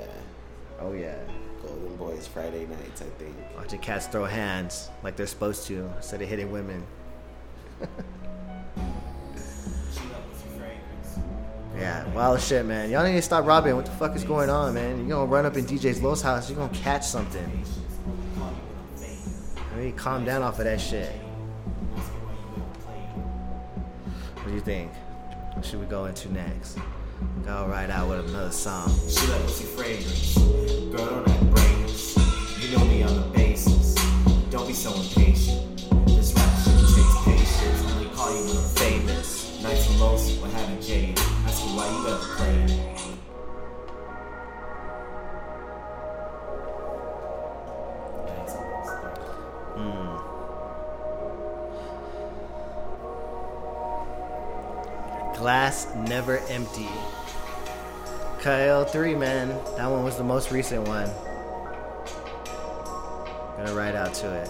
Oh 0.80 0.92
yeah. 0.92 1.16
Golden 1.62 1.96
Boys 1.96 2.26
Friday 2.26 2.66
nights, 2.66 3.02
I 3.02 3.22
think. 3.22 3.36
Watch 3.56 3.68
the 3.68 3.78
cats 3.78 4.06
throw 4.06 4.24
hands 4.24 4.88
like 5.02 5.16
they're 5.16 5.26
supposed 5.26 5.66
to 5.66 5.90
instead 5.96 6.22
of 6.22 6.28
hitting 6.28 6.50
women. 6.50 6.84
Yeah, 11.76 12.06
wild 12.14 12.40
shit, 12.40 12.64
man. 12.64 12.90
Y'all 12.90 13.04
need 13.04 13.12
to 13.12 13.22
stop 13.22 13.44
robbing. 13.44 13.74
What 13.74 13.86
the 13.86 13.92
fuck 13.92 14.14
is 14.14 14.24
going 14.24 14.48
on, 14.48 14.74
man? 14.74 14.98
You're 14.98 15.08
gonna 15.08 15.30
run 15.30 15.44
up 15.44 15.56
in 15.56 15.64
DJ's 15.64 16.00
Lowe's 16.02 16.22
house, 16.22 16.48
you're 16.48 16.58
gonna 16.58 16.72
catch 16.72 17.04
something. 17.04 17.64
I 19.76 19.92
calm 19.96 20.24
down 20.24 20.42
off 20.42 20.58
of 20.60 20.64
that 20.66 20.80
shit. 20.80 21.10
What 24.36 24.46
do 24.46 24.54
you 24.54 24.60
think? 24.60 24.92
What 25.54 25.64
should 25.64 25.80
we 25.80 25.86
go 25.86 26.04
into 26.04 26.32
next? 26.32 26.78
Go 27.44 27.66
right 27.66 27.90
out 27.90 28.08
with 28.08 28.28
another 28.28 28.52
song. 28.52 28.88
She 29.08 29.26
like 29.26 29.40
your 29.40 29.68
fragrance? 29.74 30.38
Girl, 30.38 31.06
don't 31.06 31.28
act 31.28 31.50
brainless. 31.50 32.16
You 32.60 32.76
know 32.76 32.84
me 32.84 33.02
on 33.02 33.14
the 33.14 33.28
basis. 33.34 33.94
Don't 34.50 34.66
be 34.66 34.74
so 34.74 34.94
impatient. 34.94 35.88
This 36.06 36.32
rap 36.34 36.56
shit 36.62 36.78
takes 36.94 37.24
patience. 37.24 37.92
Only 37.92 38.08
call 38.14 38.30
you 38.32 38.46
when 38.46 38.56
I'm 38.56 38.74
famous. 38.76 39.60
Nights 39.62 39.90
and 39.90 40.00
lows, 40.00 40.36
what 40.38 40.50
having 40.52 40.80
jade. 40.80 41.23
Played. 42.20 42.70
Glass 55.36 55.94
Never 55.94 56.38
Empty. 56.48 56.88
Kyle 58.40 58.84
3, 58.84 59.14
man. 59.14 59.48
That 59.76 59.90
one 59.90 60.02
was 60.02 60.16
the 60.16 60.24
most 60.24 60.50
recent 60.50 60.88
one. 60.88 61.10
Gonna 63.56 63.74
ride 63.74 63.94
out 63.94 64.14
to 64.14 64.32
it. 64.32 64.48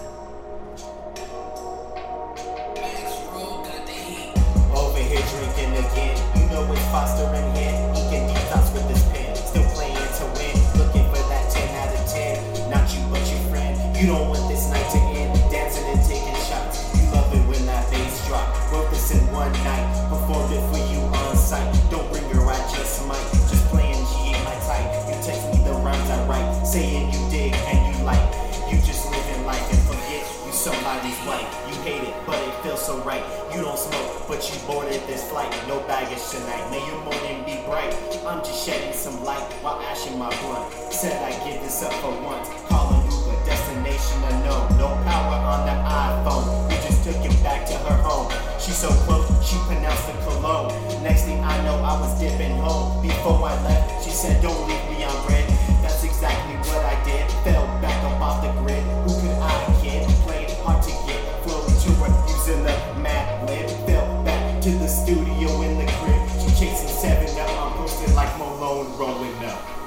This 14.47 14.69
night 14.69 14.89
to 14.91 14.99
end. 15.17 15.33
Dancing 15.51 15.85
and 15.85 16.01
taking 16.05 16.35
shots. 16.45 16.85
You 16.95 17.09
love 17.11 17.33
it 17.33 17.43
when 17.47 17.65
that 17.65 17.89
bass 17.91 18.27
drop. 18.27 18.47
Wrote 18.71 18.89
this 18.89 19.11
in 19.11 19.21
one 19.31 19.51
night. 19.63 19.85
Performed 20.09 20.53
it 20.53 20.63
for 20.71 20.81
you 20.91 20.99
on 20.99 21.35
site. 21.35 21.67
Don't 21.89 22.09
bring 22.11 22.27
your 22.29 22.47
I 22.47 22.57
just. 22.73 22.95
Just 23.49 23.65
playing 23.69 24.01
G 24.11 24.33
ain't 24.33 24.43
my 24.43 24.55
type. 24.65 24.87
You 25.07 25.15
text 25.23 25.45
me 25.53 25.63
the 25.63 25.73
rhymes 25.85 26.09
I 26.09 26.25
write. 26.27 26.65
Saying 26.65 27.13
you 27.13 27.19
dig 27.29 27.53
and 27.53 27.79
you 27.95 28.03
like. 28.03 28.21
You 28.71 28.77
just 28.81 29.09
living 29.09 29.45
life 29.45 29.65
and 29.71 29.81
forget 29.87 30.25
you 30.45 30.51
somebody's 30.51 31.17
wife. 31.25 31.47
You 31.69 31.75
hate 31.83 32.03
it, 32.03 32.15
but 32.25 32.39
it 32.41 32.53
feels 32.63 32.85
so 32.85 32.97
right. 33.03 33.23
You 33.53 33.61
don't 33.61 33.77
smoke, 33.77 34.27
but 34.27 34.41
you 34.49 34.59
boarded 34.67 35.01
this 35.07 35.29
flight. 35.29 35.51
No 35.67 35.79
baggage 35.87 36.23
tonight. 36.29 36.69
May 36.71 36.85
your 36.85 37.01
morning 37.01 37.45
be 37.45 37.61
bright. 37.65 37.93
I'm 38.25 38.43
just 38.43 38.65
shedding 38.65 38.93
some 38.93 39.23
light 39.23 39.45
while 39.61 39.79
ashing 39.81 40.17
my 40.17 40.29
blunt. 40.41 40.73
Said 40.91 41.21
I 41.23 41.31
give 41.47 41.61
this 41.61 41.83
up 41.83 41.93
for 41.93 42.11
once. 42.21 42.74
No 44.77 45.01
power 45.03 45.37
on 45.53 45.65
the 45.65 45.75
iPhone. 45.87 46.69
We 46.69 46.75
just 46.75 47.03
took 47.03 47.17
it 47.23 47.43
back 47.43 47.65
to 47.67 47.73
her 47.73 47.97
home. 48.01 48.31
She's 48.59 48.77
so 48.77 48.89
close, 49.05 49.27
she 49.45 49.57
pronounced 49.67 50.07
the 50.07 50.13
cologne. 50.23 50.71
Next 51.03 51.23
thing 51.23 51.43
I 51.43 51.63
know, 51.63 51.75
I 51.75 51.99
was 51.99 52.19
dipping 52.19 52.57
home. 52.57 53.01
Before 53.01 53.41
I 53.47 53.53
left, 53.63 54.03
she 54.03 54.11
said, 54.11 54.41
Don't 54.41 54.67
leave 54.67 54.83
me 54.89 55.03
on 55.03 55.27
red. 55.27 55.47
That's 55.81 56.03
exactly 56.03 56.55
what 56.69 56.83
I 56.83 56.95
did. 57.05 57.29
Fell 57.43 57.65
back 57.81 58.03
up 58.03 58.21
off 58.21 58.41
the 58.43 58.51
grid. 58.61 58.83
Who 59.05 59.13
could 59.21 59.37
I 59.37 59.81
kid? 59.81 60.07
Played 60.25 60.51
hard 60.63 60.83
to 60.83 60.91
get. 61.05 61.21
Flowing 61.43 61.77
to 61.83 61.89
her 62.01 62.11
using 62.27 62.63
the 62.63 62.75
mad 63.01 63.49
lib. 63.49 63.69
Fell 63.85 64.23
back 64.23 64.61
to 64.61 64.69
the 64.69 64.87
studio 64.87 65.61
in 65.61 65.77
the 65.77 65.91
crib. 65.99 66.21
She 66.41 66.49
chasing 66.65 66.89
seven 66.89 67.29
up. 67.39 67.49
I'm 67.49 67.77
posted 67.77 68.13
like 68.15 68.35
Malone 68.37 68.97
rolling 68.97 69.45
up. 69.45 69.84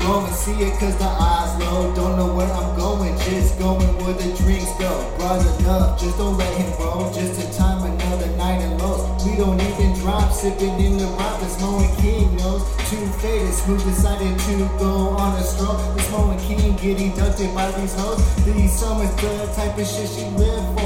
Be 0.00 0.06
see 0.32 0.64
it 0.64 0.72
cause 0.80 0.96
the 0.96 1.04
eyes 1.04 1.52
low. 1.60 1.94
Don't 1.94 2.16
know 2.16 2.32
where 2.34 2.48
I'm 2.48 2.74
going, 2.74 3.14
just 3.18 3.58
going 3.58 3.92
where 4.00 4.14
the 4.14 4.32
drinks 4.40 4.72
go. 4.80 4.88
Broad 5.18 5.44
enough, 5.60 6.00
just 6.00 6.16
don't 6.16 6.38
let 6.38 6.52
him 6.56 6.72
roll. 6.80 7.12
Just 7.12 7.38
in 7.38 7.52
time, 7.52 7.84
another 7.84 8.28
night 8.36 8.62
in 8.62 8.78
lows. 8.78 9.04
We 9.26 9.36
don't 9.36 9.60
even 9.60 9.92
drop, 10.00 10.32
sipping 10.32 10.80
in 10.80 10.96
the 10.96 11.06
rock. 11.20 11.40
This 11.40 11.60
Moen 11.60 11.84
King 11.96 12.34
knows. 12.36 12.64
Too 12.88 13.06
faded, 13.20 13.52
smooth 13.52 13.84
decided 13.84 14.38
to 14.38 14.56
go 14.78 15.10
on 15.20 15.36
a 15.38 15.44
stroll. 15.44 15.76
This 15.94 16.10
Moen 16.10 16.38
King 16.40 16.76
getting 16.76 17.14
ducted 17.14 17.54
by 17.54 17.70
these 17.72 17.94
hoes. 17.94 18.18
These 18.44 18.72
summers, 18.72 19.14
the 19.16 19.52
type 19.54 19.76
of 19.76 19.86
shit 19.86 20.08
she 20.08 20.24
live 20.40 20.79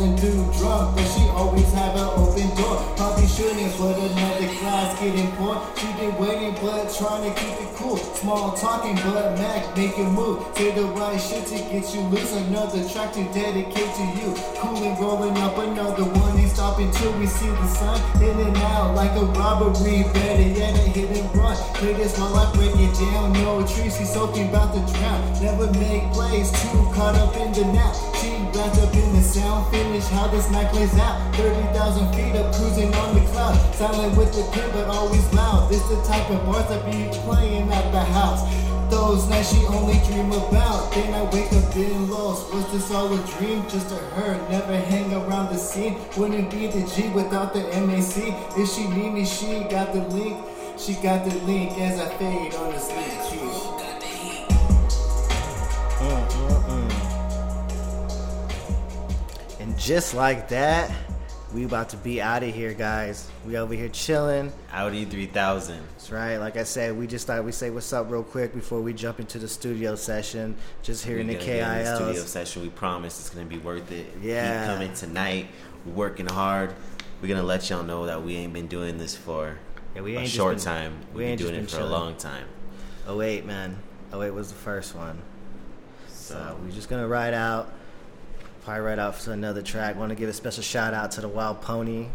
for. 0.00 0.10
Falling 0.10 0.16
through 0.16 0.52
drunk, 0.58 0.96
but 0.96 1.04
she 1.12 1.28
always 1.28 1.72
have 1.74 1.94
an 1.94 2.08
open 2.16 2.48
door. 2.56 2.76
Probably 2.96 3.26
shouldn't, 3.26 3.60
another 3.60 4.48
glass 4.60 4.98
getting 5.00 5.30
poured. 5.32 5.58
She 5.76 5.86
been 6.00 6.16
waiting, 6.16 6.54
but 6.62 6.88
trying 6.96 7.28
to 7.28 7.40
keep 7.40 7.60
it 7.60 7.74
cool. 7.76 7.96
Small 7.96 8.52
talking, 8.52 8.96
but 8.96 9.36
Mac 9.36 9.76
making 9.76 10.12
move. 10.12 10.44
Say 10.56 10.72
the 10.72 10.84
right 10.96 11.20
shit 11.20 11.46
to 11.48 11.58
get 11.68 11.94
you 11.94 12.00
loose. 12.08 12.32
Another 12.32 12.86
track 12.88 13.12
to 13.12 13.24
dedicate 13.32 13.92
to 13.94 14.04
you. 14.16 14.34
Cool 14.56 14.82
and 14.82 14.98
rolling 14.98 15.36
up 15.38 15.58
another 15.58 16.04
one. 16.04 16.38
Ain't 16.38 16.50
stopping 16.50 16.90
till 16.92 17.12
we 17.18 17.26
see 17.26 17.48
the 17.48 17.66
sun. 17.66 18.00
In 18.22 18.38
and 18.40 18.56
out 18.56 18.94
like 18.94 19.12
a 19.12 19.24
robbery. 19.36 20.04
Better 20.14 20.48
yet, 20.48 20.74
a 20.76 20.88
hit 20.96 21.10
and 21.10 21.36
run. 21.36 21.56
This 21.80 22.16
while 22.18 22.36
I 22.36 22.52
break 22.54 22.72
it 22.76 22.94
down. 22.94 23.32
No 23.32 23.66
trees, 23.66 23.96
she's 23.98 24.12
soaking 24.12 24.48
about 24.48 24.72
to 24.74 24.80
drown. 24.94 25.42
Never 25.42 25.66
make 25.78 26.04
plays, 26.12 26.50
too 26.62 26.88
caught 26.94 27.16
up 27.16 27.36
in 27.36 27.52
the 27.52 27.64
nap. 27.72 27.94
She 28.20 28.29
wrapped 28.54 28.78
up 28.78 28.94
in 28.94 29.12
the 29.12 29.22
sound. 29.22 29.70
Finish 29.70 30.06
how 30.06 30.26
this 30.28 30.50
night 30.50 30.70
plays 30.72 30.94
out. 30.98 31.34
30,000 31.36 32.14
feet 32.14 32.34
up, 32.36 32.54
cruising 32.54 32.94
on 32.94 33.14
the 33.14 33.20
cloud. 33.32 33.56
Silent 33.74 34.16
with 34.16 34.32
the 34.34 34.42
pin, 34.52 34.70
but 34.72 34.86
always 34.88 35.24
loud. 35.34 35.70
This 35.70 35.82
the 35.88 36.00
type 36.02 36.28
of 36.30 36.44
bars 36.46 36.68
that 36.68 36.84
be 36.84 37.08
playing 37.24 37.70
at 37.72 37.90
the 37.92 38.00
house. 38.00 38.42
Those 38.90 39.28
nights 39.28 39.54
she 39.54 39.64
only 39.66 39.98
dream 40.06 40.32
about. 40.32 40.92
Then 40.92 41.14
I 41.14 41.22
wake 41.32 41.52
up 41.52 41.74
being 41.74 42.10
lost. 42.10 42.52
Was 42.52 42.70
this 42.72 42.90
all 42.90 43.12
a 43.12 43.18
dream? 43.38 43.62
Just 43.68 43.92
a 43.92 43.96
her. 44.16 44.34
Never 44.50 44.76
hang 44.76 45.12
around 45.14 45.52
the 45.52 45.58
scene. 45.58 45.96
Wouldn't 46.16 46.50
be 46.50 46.66
the 46.66 46.82
G 46.94 47.08
without 47.10 47.54
the 47.54 47.62
MAC. 47.86 48.34
If 48.58 48.68
she 48.68 48.88
need 48.88 49.12
me, 49.12 49.24
she 49.24 49.64
got 49.70 49.92
the 49.92 50.02
link. 50.08 50.44
She 50.76 50.94
got 50.94 51.24
the 51.24 51.34
link 51.44 51.78
as 51.78 52.00
I 52.00 52.08
fade 52.16 52.54
on 52.54 52.72
the 52.72 52.80
sleep. 52.80 53.29
Just 59.90 60.14
like 60.14 60.48
that, 60.50 60.88
we 61.52 61.64
about 61.64 61.88
to 61.88 61.96
be 61.96 62.22
out 62.22 62.44
of 62.44 62.54
here, 62.54 62.72
guys. 62.72 63.28
We 63.44 63.56
over 63.56 63.74
here 63.74 63.88
chilling. 63.88 64.52
Audi 64.72 65.04
3000. 65.04 65.80
That's 65.96 66.12
right. 66.12 66.36
Like 66.36 66.56
I 66.56 66.62
said, 66.62 66.96
we 66.96 67.08
just 67.08 67.26
thought 67.26 67.42
we 67.44 67.50
say 67.50 67.70
what's 67.70 67.92
up 67.92 68.08
real 68.08 68.22
quick 68.22 68.54
before 68.54 68.80
we 68.80 68.92
jump 68.92 69.18
into 69.18 69.40
the 69.40 69.48
studio 69.48 69.96
session. 69.96 70.54
Just 70.84 71.04
hearing 71.04 71.26
the 71.26 71.32
gonna 71.34 71.44
get 71.44 71.78
in 71.78 71.84
the 71.84 71.96
studio 71.96 72.22
session. 72.22 72.62
We 72.62 72.68
promise 72.68 73.18
it's 73.18 73.30
gonna 73.30 73.46
be 73.46 73.58
worth 73.58 73.90
it. 73.90 74.06
Yeah. 74.22 74.64
Keep 74.64 74.74
coming 74.76 74.94
tonight. 74.94 75.48
Working 75.84 76.26
hard. 76.28 76.72
We're 77.20 77.26
gonna 77.26 77.42
let 77.42 77.68
y'all 77.68 77.82
know 77.82 78.06
that 78.06 78.22
we 78.22 78.36
ain't 78.36 78.52
been 78.52 78.68
doing 78.68 78.96
this 78.96 79.16
for 79.16 79.58
Yeah, 79.96 80.02
we 80.02 80.14
a 80.14 80.18
ain't 80.20 80.26
just 80.26 80.36
short 80.36 80.54
been- 80.58 80.64
time. 80.64 81.00
we 81.12 81.18
We've 81.24 81.26
been 81.30 81.38
doing 81.38 81.54
been 81.56 81.64
it 81.64 81.70
for 81.70 81.78
chilling. 81.78 81.92
a 81.92 81.96
long 81.96 82.14
time. 82.14 82.46
Oh 83.08 83.16
wait, 83.16 83.44
man. 83.44 83.76
Oh 84.12 84.20
wait 84.20 84.30
was 84.30 84.50
the 84.50 84.54
first 84.54 84.94
one. 84.94 85.18
So 86.06 86.34
So 86.34 86.56
we're 86.62 86.70
just 86.70 86.88
gonna 86.88 87.08
ride 87.08 87.34
out. 87.34 87.72
Probably 88.64 88.82
ride 88.82 88.98
out 88.98 89.18
to 89.20 89.32
another 89.32 89.62
track. 89.62 89.96
Want 89.96 90.10
to 90.10 90.14
give 90.14 90.28
a 90.28 90.32
special 90.34 90.62
shout 90.62 90.92
out 90.92 91.12
to 91.12 91.22
the 91.22 91.28
Wild 91.28 91.62
Pony. 91.62 92.08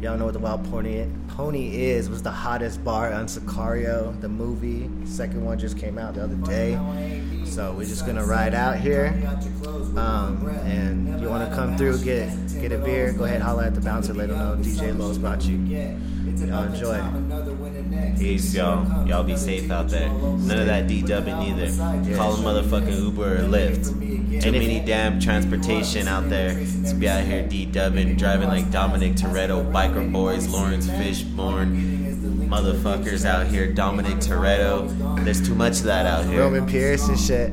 Y'all 0.00 0.16
know 0.16 0.24
what 0.24 0.32
the 0.32 0.40
Wild 0.40 0.68
Pony 0.70 1.06
Pony 1.28 1.82
is. 1.82 2.10
Was 2.10 2.22
the 2.22 2.30
hottest 2.30 2.82
bar 2.82 3.12
on 3.12 3.26
Sicario, 3.26 4.18
the 4.20 4.28
movie. 4.28 4.90
Second 5.06 5.44
one 5.44 5.58
just 5.58 5.78
came 5.78 5.96
out 5.96 6.14
the 6.14 6.24
other 6.24 6.34
day. 6.36 6.78
So 7.44 7.72
we're 7.72 7.84
just 7.86 8.04
gonna 8.04 8.24
ride 8.24 8.54
out 8.54 8.78
here. 8.78 9.14
Um, 9.96 10.48
and 10.64 11.20
you 11.20 11.28
want 11.28 11.48
to 11.48 11.54
come 11.54 11.76
through, 11.76 12.02
get 12.02 12.30
get 12.60 12.72
a 12.72 12.78
beer, 12.78 13.12
go 13.12 13.24
ahead, 13.24 13.40
holla 13.40 13.66
at 13.66 13.74
the 13.74 13.80
bouncer, 13.80 14.12
let 14.12 14.28
them 14.28 14.38
know 14.38 14.56
DJ 14.56 14.98
Lowe's 14.98 15.18
brought 15.18 15.44
you. 15.44 15.56
Y'all 15.56 16.64
enjoy. 16.64 16.98
Peace, 18.18 18.54
y'all. 18.54 19.06
Y'all 19.06 19.22
be 19.22 19.36
safe 19.36 19.70
out 19.70 19.88
there. 19.88 20.08
None 20.08 20.58
of 20.58 20.66
that 20.66 20.86
D 20.88 21.02
dubbing 21.02 21.36
either. 21.36 21.66
Call 22.16 22.34
a 22.34 22.38
motherfucking 22.38 23.02
Uber 23.02 23.36
or 23.36 23.38
Lyft. 23.40 24.09
Too 24.38 24.52
many 24.52 24.78
damn 24.78 25.18
transportation 25.18 26.06
out 26.06 26.28
there 26.30 26.54
to 26.86 26.94
be 26.94 27.08
out 27.08 27.24
here 27.24 27.46
D 27.46 27.66
dubbing, 27.66 28.16
driving 28.16 28.46
like 28.46 28.70
Dominic 28.70 29.14
Toretto, 29.14 29.70
Biker 29.72 30.08
Boyz, 30.08 30.48
Laurence 30.48 30.86
Fishburne, 30.86 32.46
motherfuckers 32.48 33.24
out 33.24 33.48
here, 33.48 33.72
Dominic 33.72 34.18
Toretto. 34.18 35.24
There's 35.24 35.44
too 35.46 35.56
much 35.56 35.78
of 35.80 35.84
that 35.84 36.06
out 36.06 36.26
here. 36.26 36.40
Roman 36.40 36.64
Pierce 36.64 37.08
and 37.08 37.18
shit. 37.18 37.52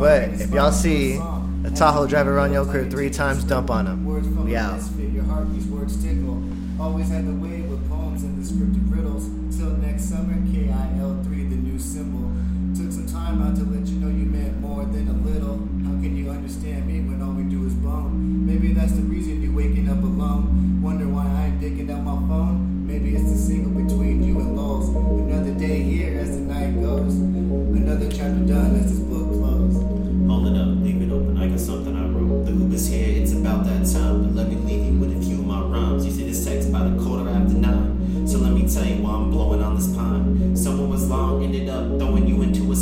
But 0.00 0.30
if 0.40 0.50
y'all 0.50 0.72
see 0.72 1.18
a 1.64 1.70
Tahoe 1.74 2.08
driver 2.08 2.34
run 2.34 2.52
your 2.52 2.66
crib 2.66 2.90
three 2.90 3.10
times, 3.10 3.44
dump 3.44 3.70
on 3.70 3.86
him. 3.86 4.04
We 4.44 4.56
out. 4.56 4.80
Your 4.98 5.22
heartbeats, 5.22 5.66
words 5.66 6.02
tickle. 6.02 6.42
Always 6.80 7.08
had 7.08 7.26
the 7.26 7.32
way 7.32 7.62
with 7.62 7.88
poems 7.88 8.24
and 8.24 8.36
descriptive 8.40 8.90
riddles. 8.90 9.28
Till 9.56 9.70
next 9.78 10.08
summer, 10.10 10.34
KIL3, 10.34 11.50
the 11.50 11.56
new 11.56 11.78
symbol. 11.78 12.30
Took 12.76 12.92
some 12.92 13.06
time 13.06 13.40
out 13.42 13.56
to 13.56 13.64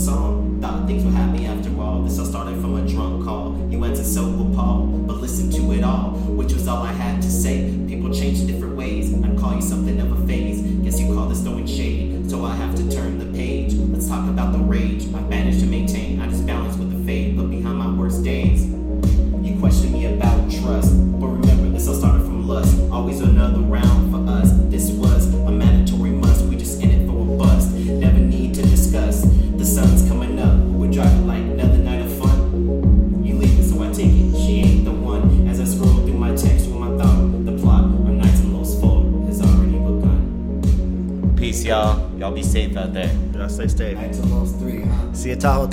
song. 0.06 0.60
Thought 0.60 0.86
things 0.86 1.04
were 1.04 1.10
happy 1.10 1.46
after 1.46 1.70
all. 1.80 2.02
This 2.02 2.18
all 2.20 2.26
started 2.26 2.60
from 2.60 2.76
a 2.76 2.86
drunk 2.86 3.24
call. 3.24 3.58
You 3.68 3.80
went 3.80 3.96
to 3.96 4.04
sober 4.04 4.54
Paul, 4.54 4.86
but 5.08 5.16
listen 5.16 5.50
to 5.50 5.72
it 5.72 5.82
all, 5.82 6.10
which 6.38 6.52
was 6.52 6.68
all 6.68 6.84
I 6.84 6.92
had 6.92 7.20
to 7.22 7.30
say. 7.30 7.74
People 7.88 8.14
change 8.14 8.38
in 8.40 8.46
different 8.46 8.76
ways. 8.76 9.12
I'd 9.12 9.36
call 9.36 9.56
you 9.56 9.62
something 9.62 10.00
of 10.00 10.12
a 10.12 10.26
phase. 10.28 10.55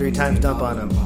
Three 0.03 0.11
times, 0.11 0.37
dump 0.41 0.61
on 0.61 0.77
him. 0.77 1.02